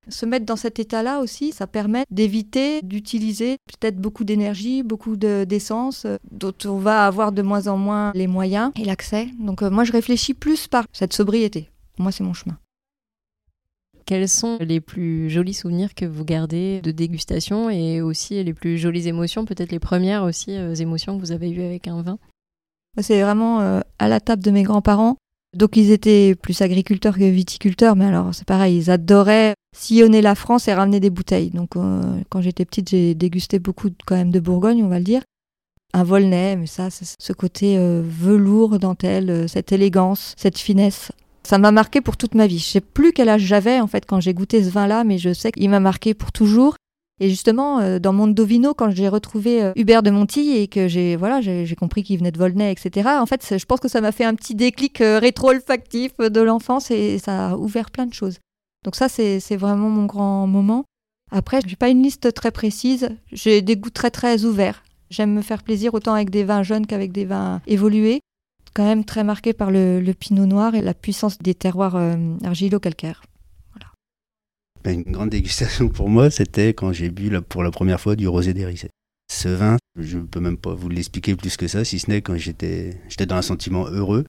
Se 0.09 0.24
mettre 0.24 0.46
dans 0.46 0.57
cet 0.57 0.79
état-là 0.79 1.20
aussi, 1.20 1.50
ça 1.50 1.66
permet 1.66 2.05
d'éviter 2.11 2.81
d'utiliser 2.83 3.57
peut-être 3.66 3.96
beaucoup 3.96 4.22
d'énergie, 4.24 4.85
beaucoup 4.85 5.16
d'essence, 5.16 6.05
euh, 6.05 6.16
dont 6.31 6.55
on 6.64 6.79
va 6.79 7.07
avoir 7.07 7.33
de 7.33 7.42
moins 7.42 7.66
en 7.66 7.76
moins 7.76 8.12
les 8.14 8.29
moyens 8.29 8.70
et 8.76 8.85
l'accès. 8.85 9.29
Donc 9.40 9.62
euh, 9.62 9.70
moi, 9.70 9.83
je 9.83 9.92
réfléchis 9.92 10.35
plus 10.35 10.68
par 10.68 10.85
cette 10.92 11.12
sobriété. 11.12 11.70
Moi, 11.98 12.12
c'est 12.12 12.22
mon 12.22 12.35
chemin. 12.35 12.57
Quels 14.07 14.29
sont 14.29 14.57
les 14.61 14.81
plus 14.81 15.29
jolis 15.29 15.55
souvenirs 15.55 15.95
que 15.95 16.07
vous 16.07 16.25
gardez 16.25 16.81
de 16.81 16.92
dégustation 16.92 17.69
et 17.69 18.01
aussi 18.01 18.42
les 18.42 18.55
plus 18.55 18.79
jolies 18.79 19.09
émotions, 19.09 19.45
peut-être 19.45 19.73
les 19.73 19.81
premières 19.81 20.23
aussi 20.23 20.57
euh, 20.57 20.75
émotions 20.75 21.16
que 21.16 21.21
vous 21.21 21.33
avez 21.33 21.51
eues 21.51 21.62
avec 21.62 21.88
un 21.88 22.03
vin? 22.03 22.19
C'est 22.99 23.21
vraiment 23.21 23.83
à 23.99 24.09
la 24.09 24.21
table 24.21 24.42
de 24.42 24.51
mes 24.51 24.62
grands-parents. 24.62 25.16
Donc 25.55 25.77
ils 25.77 25.90
étaient 25.90 26.35
plus 26.35 26.61
agriculteurs 26.61 27.16
que 27.16 27.25
viticulteurs, 27.25 27.97
mais 27.97 28.05
alors 28.05 28.35
c'est 28.35 28.47
pareil, 28.47 28.77
ils 28.77 28.90
adoraient 28.90 29.55
sillonner 29.75 30.21
la 30.21 30.35
France 30.35 30.69
et 30.69 30.75
ramener 30.75 31.01
des 31.01 31.11
bouteilles. 31.11 31.51
Donc 31.51 31.77
euh, 31.77 32.21
quand 32.29 32.42
j'étais 32.42 32.64
petite, 32.64 32.90
j'ai 32.90 33.14
dégusté 33.14 33.59
beaucoup 33.59 33.88
quand 34.07 34.16
même 34.16 34.31
de 34.31 34.40
Bourgogne, 34.40 34.83
on 34.83 34.88
va 34.88 34.99
le 34.99 35.05
dire. 35.05 35.23
Un 35.95 36.05
Volnay, 36.05 36.57
mais 36.57 36.66
ça, 36.66 36.90
c'est 36.90 37.07
ce 37.19 37.33
côté 37.33 37.79
euh, 37.79 38.03
velours, 38.05 38.79
dentelle, 38.79 39.31
euh, 39.31 39.49
cette 39.49 39.73
élégance, 39.73 40.35
cette 40.37 40.59
finesse. 40.59 41.11
Ça 41.46 41.59
m'a 41.59 41.70
marqué 41.70 42.00
pour 42.00 42.16
toute 42.16 42.35
ma 42.35 42.48
vie. 42.48 42.59
Je 42.59 42.64
sais 42.64 42.80
plus 42.80 43.12
quel 43.12 43.28
âge 43.28 43.42
j'avais 43.42 43.78
en 43.78 43.87
fait 43.87 44.04
quand 44.04 44.18
j'ai 44.18 44.35
goûté 44.35 44.64
ce 44.64 44.70
vin-là, 44.70 45.04
mais 45.04 45.16
je 45.16 45.32
sais 45.32 45.52
qu'il 45.52 45.70
m'a 45.70 45.78
marqué 45.78 46.12
pour 46.12 46.32
toujours. 46.32 46.74
Et 47.20 47.30
justement, 47.30 47.78
euh, 47.78 48.00
dans 48.00 48.12
Mondovino, 48.12 48.74
quand 48.74 48.90
j'ai 48.90 49.09
retrouvé 49.09 49.62
euh, 49.62 49.72
Hubert 49.76 50.02
de 50.02 50.11
Monti 50.11 50.56
et 50.56 50.66
que 50.66 50.88
j'ai 50.88 51.14
voilà, 51.14 51.40
j'ai 51.40 51.76
compris 51.76 52.02
qu'il 52.02 52.18
venait 52.18 52.32
de 52.32 52.38
Volnay, 52.38 52.72
etc. 52.72 53.11
En 53.20 53.26
fait, 53.26 53.56
je 53.56 53.64
pense 53.64 53.78
que 53.78 53.87
ça 53.87 54.00
m'a 54.00 54.11
fait 54.11 54.24
un 54.24 54.35
petit 54.35 54.56
déclic 54.56 55.00
euh, 55.00 55.20
rétro-olfactif 55.20 56.16
de 56.18 56.40
l'enfance 56.40 56.90
et 56.90 57.18
ça 57.20 57.50
a 57.50 57.56
ouvert 57.56 57.92
plein 57.92 58.06
de 58.06 58.12
choses. 58.12 58.40
Donc 58.85 58.96
ça, 58.96 59.09
c'est 59.09 59.56
vraiment 59.56 59.88
mon 59.88 60.06
grand 60.06 60.48
moment. 60.48 60.85
Après, 61.30 61.61
je 61.61 61.68
n'ai 61.68 61.76
pas 61.76 61.90
une 61.90 62.02
liste 62.02 62.35
très 62.35 62.50
précise. 62.50 63.09
J'ai 63.30 63.62
des 63.62 63.76
goûts 63.76 63.90
très 63.90 64.11
très 64.11 64.44
ouverts. 64.44 64.82
J'aime 65.11 65.32
me 65.32 65.42
faire 65.42 65.62
plaisir 65.62 65.94
autant 65.94 66.14
avec 66.14 66.30
des 66.30 66.42
vins 66.42 66.64
jeunes 66.64 66.87
qu'avec 66.87 67.12
des 67.12 67.24
vins 67.24 67.61
évolués. 67.68 68.20
Quand 68.77 68.85
même 68.85 69.07
très 69.07 69.25
marqué 69.25 69.55
par 69.55 69.71
le, 69.71 70.12
pinot 70.12 70.45
noir 70.45 70.75
et 70.75 70.83
la 70.83 70.93
puissance 70.93 71.39
des 71.39 71.55
terroirs 71.55 71.97
euh, 71.97 72.37
argilo-calcaires. 72.45 73.23
Ben, 74.85 75.03
une 75.07 75.12
grande 75.12 75.31
dégustation 75.31 75.89
pour 75.89 76.11
moi, 76.11 76.29
c'était 76.31 76.75
quand 76.75 76.93
j'ai 76.93 77.09
bu 77.09 77.31
pour 77.41 77.62
la 77.62 77.71
première 77.71 77.99
fois 77.99 78.17
du 78.17 78.29
rosé 78.29 78.53
d'Hérissé. 78.53 78.91
Ce 79.33 79.49
vin, 79.49 79.79
je 79.99 80.19
ne 80.19 80.25
peux 80.25 80.41
même 80.41 80.59
pas 80.59 80.75
vous 80.75 80.91
l'expliquer 80.91 81.35
plus 81.37 81.57
que 81.57 81.69
ça, 81.69 81.87
si 81.87 81.99
ce 81.99 82.11
n'est 82.11 82.21
quand 82.21 82.37
j'étais 82.37 83.01
dans 83.27 83.37
un 83.37 83.43
sentiment 83.43 83.87
heureux. 83.87 84.27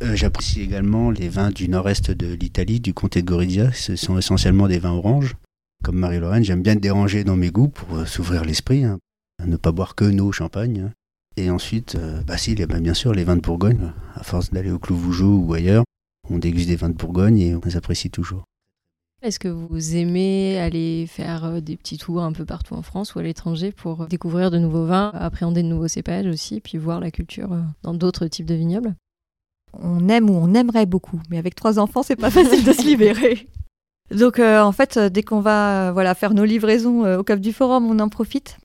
Euh, 0.00 0.16
j'apprécie 0.16 0.62
également 0.62 1.10
les 1.10 1.28
vins 1.28 1.50
du 1.50 1.68
nord-est 1.68 2.12
de 2.12 2.32
l'Italie, 2.32 2.80
du 2.80 2.94
comté 2.94 3.20
de 3.20 3.26
Gorizia. 3.26 3.74
Ce 3.74 3.94
sont 3.94 4.16
essentiellement 4.16 4.68
des 4.68 4.78
vins 4.78 4.92
oranges. 4.92 5.36
Comme 5.84 5.98
Marie-Lorraine, 5.98 6.44
j'aime 6.44 6.62
bien 6.62 6.76
déranger 6.76 7.24
dans 7.24 7.36
mes 7.36 7.50
goûts 7.50 7.68
pour 7.68 7.94
euh, 7.98 8.06
s'ouvrir 8.06 8.46
l'esprit, 8.46 8.84
hein. 8.84 8.98
ne 9.46 9.58
pas 9.58 9.70
boire 9.70 9.94
que 9.94 10.04
nos 10.04 10.32
champagnes. 10.32 10.80
Hein. 10.80 10.92
Et 11.36 11.50
ensuite, 11.50 11.94
euh, 11.94 12.22
bah 12.22 12.36
si, 12.36 12.54
bien 12.54 12.94
sûr 12.94 13.12
les 13.12 13.24
vins 13.24 13.36
de 13.36 13.40
Bourgogne. 13.40 13.92
À 14.14 14.22
force 14.22 14.50
d'aller 14.50 14.70
au 14.70 14.78
Clos 14.78 14.96
Vougeot 14.96 15.38
ou 15.38 15.54
ailleurs, 15.54 15.84
on 16.30 16.38
déguste 16.38 16.68
des 16.68 16.76
vins 16.76 16.88
de 16.88 16.94
Bourgogne 16.94 17.38
et 17.38 17.54
on 17.54 17.60
les 17.64 17.76
apprécie 17.76 18.10
toujours. 18.10 18.44
Est-ce 19.22 19.38
que 19.38 19.48
vous 19.48 19.96
aimez 19.96 20.58
aller 20.58 21.06
faire 21.06 21.62
des 21.62 21.76
petits 21.76 21.96
tours 21.96 22.22
un 22.22 22.32
peu 22.32 22.44
partout 22.44 22.74
en 22.74 22.82
France 22.82 23.14
ou 23.14 23.20
à 23.20 23.22
l'étranger 23.22 23.70
pour 23.70 24.08
découvrir 24.08 24.50
de 24.50 24.58
nouveaux 24.58 24.84
vins, 24.84 25.10
appréhender 25.14 25.62
de 25.62 25.68
nouveaux 25.68 25.88
cépages 25.88 26.26
aussi, 26.26 26.60
puis 26.60 26.76
voir 26.76 26.98
la 26.98 27.12
culture 27.12 27.56
dans 27.82 27.94
d'autres 27.94 28.26
types 28.26 28.46
de 28.46 28.54
vignobles? 28.54 28.94
On 29.74 30.08
aime 30.08 30.28
ou 30.28 30.34
on 30.34 30.54
aimerait 30.54 30.86
beaucoup. 30.86 31.20
Mais 31.30 31.38
avec 31.38 31.54
trois 31.54 31.78
enfants, 31.78 32.02
c'est 32.02 32.16
pas 32.16 32.30
facile 32.30 32.64
de 32.64 32.72
se 32.72 32.82
libérer. 32.82 33.48
Donc 34.10 34.38
euh, 34.38 34.60
en 34.60 34.72
fait, 34.72 34.96
euh, 34.96 35.08
dès 35.08 35.22
qu'on 35.22 35.40
va 35.40 35.88
euh, 35.88 35.92
voilà 35.92 36.14
faire 36.14 36.34
nos 36.34 36.44
livraisons 36.44 37.18
au 37.18 37.22
Cap 37.22 37.40
du 37.40 37.52
Forum, 37.52 37.86
on 37.86 37.98
en 37.98 38.08
profite. 38.08 38.58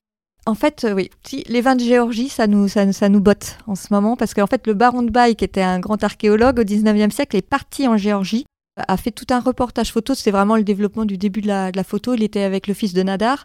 En 0.48 0.54
fait, 0.54 0.86
oui, 0.96 1.10
les 1.46 1.60
vins 1.60 1.76
de 1.76 1.82
Géorgie, 1.82 2.30
ça 2.30 2.46
nous, 2.46 2.68
ça, 2.68 3.08
nous 3.10 3.20
botte 3.20 3.58
en 3.66 3.74
ce 3.74 3.88
moment 3.90 4.16
parce 4.16 4.32
qu'en 4.32 4.46
fait, 4.46 4.66
le 4.66 4.72
baron 4.72 5.02
de 5.02 5.10
Baye, 5.10 5.36
qui 5.36 5.44
était 5.44 5.60
un 5.60 5.78
grand 5.78 6.02
archéologue 6.02 6.60
au 6.60 6.62
19e 6.62 7.10
siècle, 7.10 7.36
est 7.36 7.42
parti 7.42 7.86
en 7.86 7.98
Géorgie, 7.98 8.46
a 8.78 8.96
fait 8.96 9.10
tout 9.10 9.26
un 9.28 9.40
reportage 9.40 9.92
photo. 9.92 10.14
C'est 10.14 10.30
vraiment 10.30 10.56
le 10.56 10.62
développement 10.62 11.04
du 11.04 11.18
début 11.18 11.42
de 11.42 11.48
la, 11.48 11.84
photo. 11.84 12.14
Il 12.14 12.22
était 12.22 12.44
avec 12.44 12.66
le 12.66 12.72
fils 12.72 12.94
de 12.94 13.02
Nadar. 13.02 13.44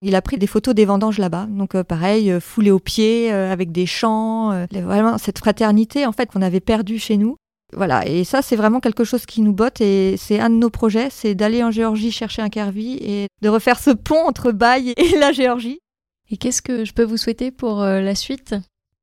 Il 0.00 0.14
a 0.14 0.22
pris 0.22 0.38
des 0.38 0.46
photos 0.46 0.74
des 0.74 0.86
vendanges 0.86 1.18
là-bas. 1.18 1.46
Donc 1.50 1.74
euh, 1.74 1.84
pareil, 1.84 2.32
euh, 2.32 2.72
aux 2.72 2.78
pieds, 2.78 3.30
euh, 3.30 3.52
avec 3.52 3.70
des 3.70 3.84
chants, 3.84 4.66
vraiment 4.72 5.18
cette 5.18 5.40
fraternité 5.40 6.06
en 6.06 6.12
fait 6.12 6.30
qu'on 6.32 6.40
avait 6.40 6.60
perdue 6.60 6.98
chez 6.98 7.18
nous. 7.18 7.36
Voilà, 7.76 8.06
et 8.08 8.24
ça 8.24 8.40
c'est 8.40 8.56
vraiment 8.56 8.80
quelque 8.80 9.04
chose 9.04 9.26
qui 9.26 9.42
nous 9.42 9.52
botte 9.52 9.82
et 9.82 10.16
c'est 10.16 10.40
un 10.40 10.48
de 10.48 10.54
nos 10.54 10.70
projets, 10.70 11.08
c'est 11.10 11.34
d'aller 11.34 11.62
en 11.62 11.70
Géorgie 11.70 12.10
chercher 12.10 12.40
un 12.40 12.48
carvi 12.48 12.94
et 12.94 13.26
de 13.42 13.48
refaire 13.50 13.78
ce 13.78 13.90
pont 13.90 14.26
entre 14.26 14.52
Baye 14.52 14.94
et 14.96 15.18
la 15.18 15.32
Géorgie. 15.32 15.80
Et 16.30 16.36
qu'est-ce 16.36 16.62
que 16.62 16.84
je 16.84 16.92
peux 16.92 17.04
vous 17.04 17.16
souhaiter 17.16 17.50
pour 17.50 17.80
la 17.80 18.14
suite? 18.14 18.54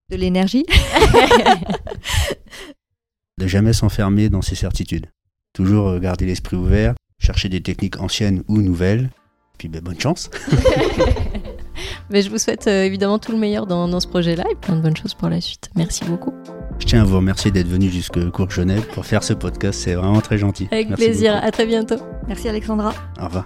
De 0.10 0.16
l'énergie. 0.16 0.66
de 3.38 3.48
jamais 3.48 3.74
s'enfermer 3.74 4.30
dans 4.30 4.42
ses 4.42 4.56
certitudes. 4.56 5.08
Toujours 5.54 6.00
garder 6.00 6.26
l'esprit 6.26 6.56
ouvert, 6.56 6.96
chercher 7.20 7.50
des 7.50 7.62
techniques 7.62 8.00
anciennes 8.00 8.44
ou 8.48 8.62
nouvelles 8.62 9.10
puis 9.58 9.68
ben, 9.68 9.82
bonne 9.82 10.00
chance. 10.00 10.30
Mais 12.10 12.22
je 12.22 12.30
vous 12.30 12.38
souhaite 12.38 12.68
euh, 12.68 12.84
évidemment 12.84 13.20
tout 13.20 13.32
le 13.32 13.38
meilleur 13.38 13.66
dans, 13.66 14.00
ce 14.00 14.08
projet-là 14.08 14.44
et 14.52 14.56
plein 14.56 14.76
de 14.76 14.82
bonnes 14.82 14.96
choses 14.96 15.14
pour 15.14 15.30
la 15.30 15.42
suite. 15.42 15.70
Merci 15.76 16.06
beaucoup. 16.06 16.34
Je 16.80 16.86
tiens 16.86 17.02
à 17.02 17.04
vous 17.04 17.16
remercier 17.16 17.50
d'être 17.50 17.68
venu 17.68 17.90
jusque 17.90 18.30
Cours 18.30 18.52
Genève 18.52 18.86
pour 18.94 19.06
faire 19.06 19.24
ce 19.24 19.34
podcast. 19.34 19.82
C'est 19.84 19.96
vraiment 19.96 20.22
très 20.22 20.38
gentil. 20.38 20.68
Avec 20.72 20.94
plaisir. 20.94 21.36
À 21.36 21.52
très 21.52 21.66
bientôt. 21.66 21.98
Merci 22.28 22.48
Alexandra. 22.50 22.94
Au 23.20 23.26
revoir. 23.26 23.46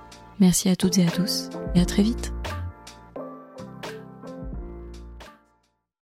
Merci 0.41 0.69
à 0.69 0.75
toutes 0.75 0.97
et 0.97 1.05
à 1.05 1.11
tous 1.11 1.51
et 1.75 1.79
à 1.81 1.85
très 1.85 2.01
vite. 2.01 2.33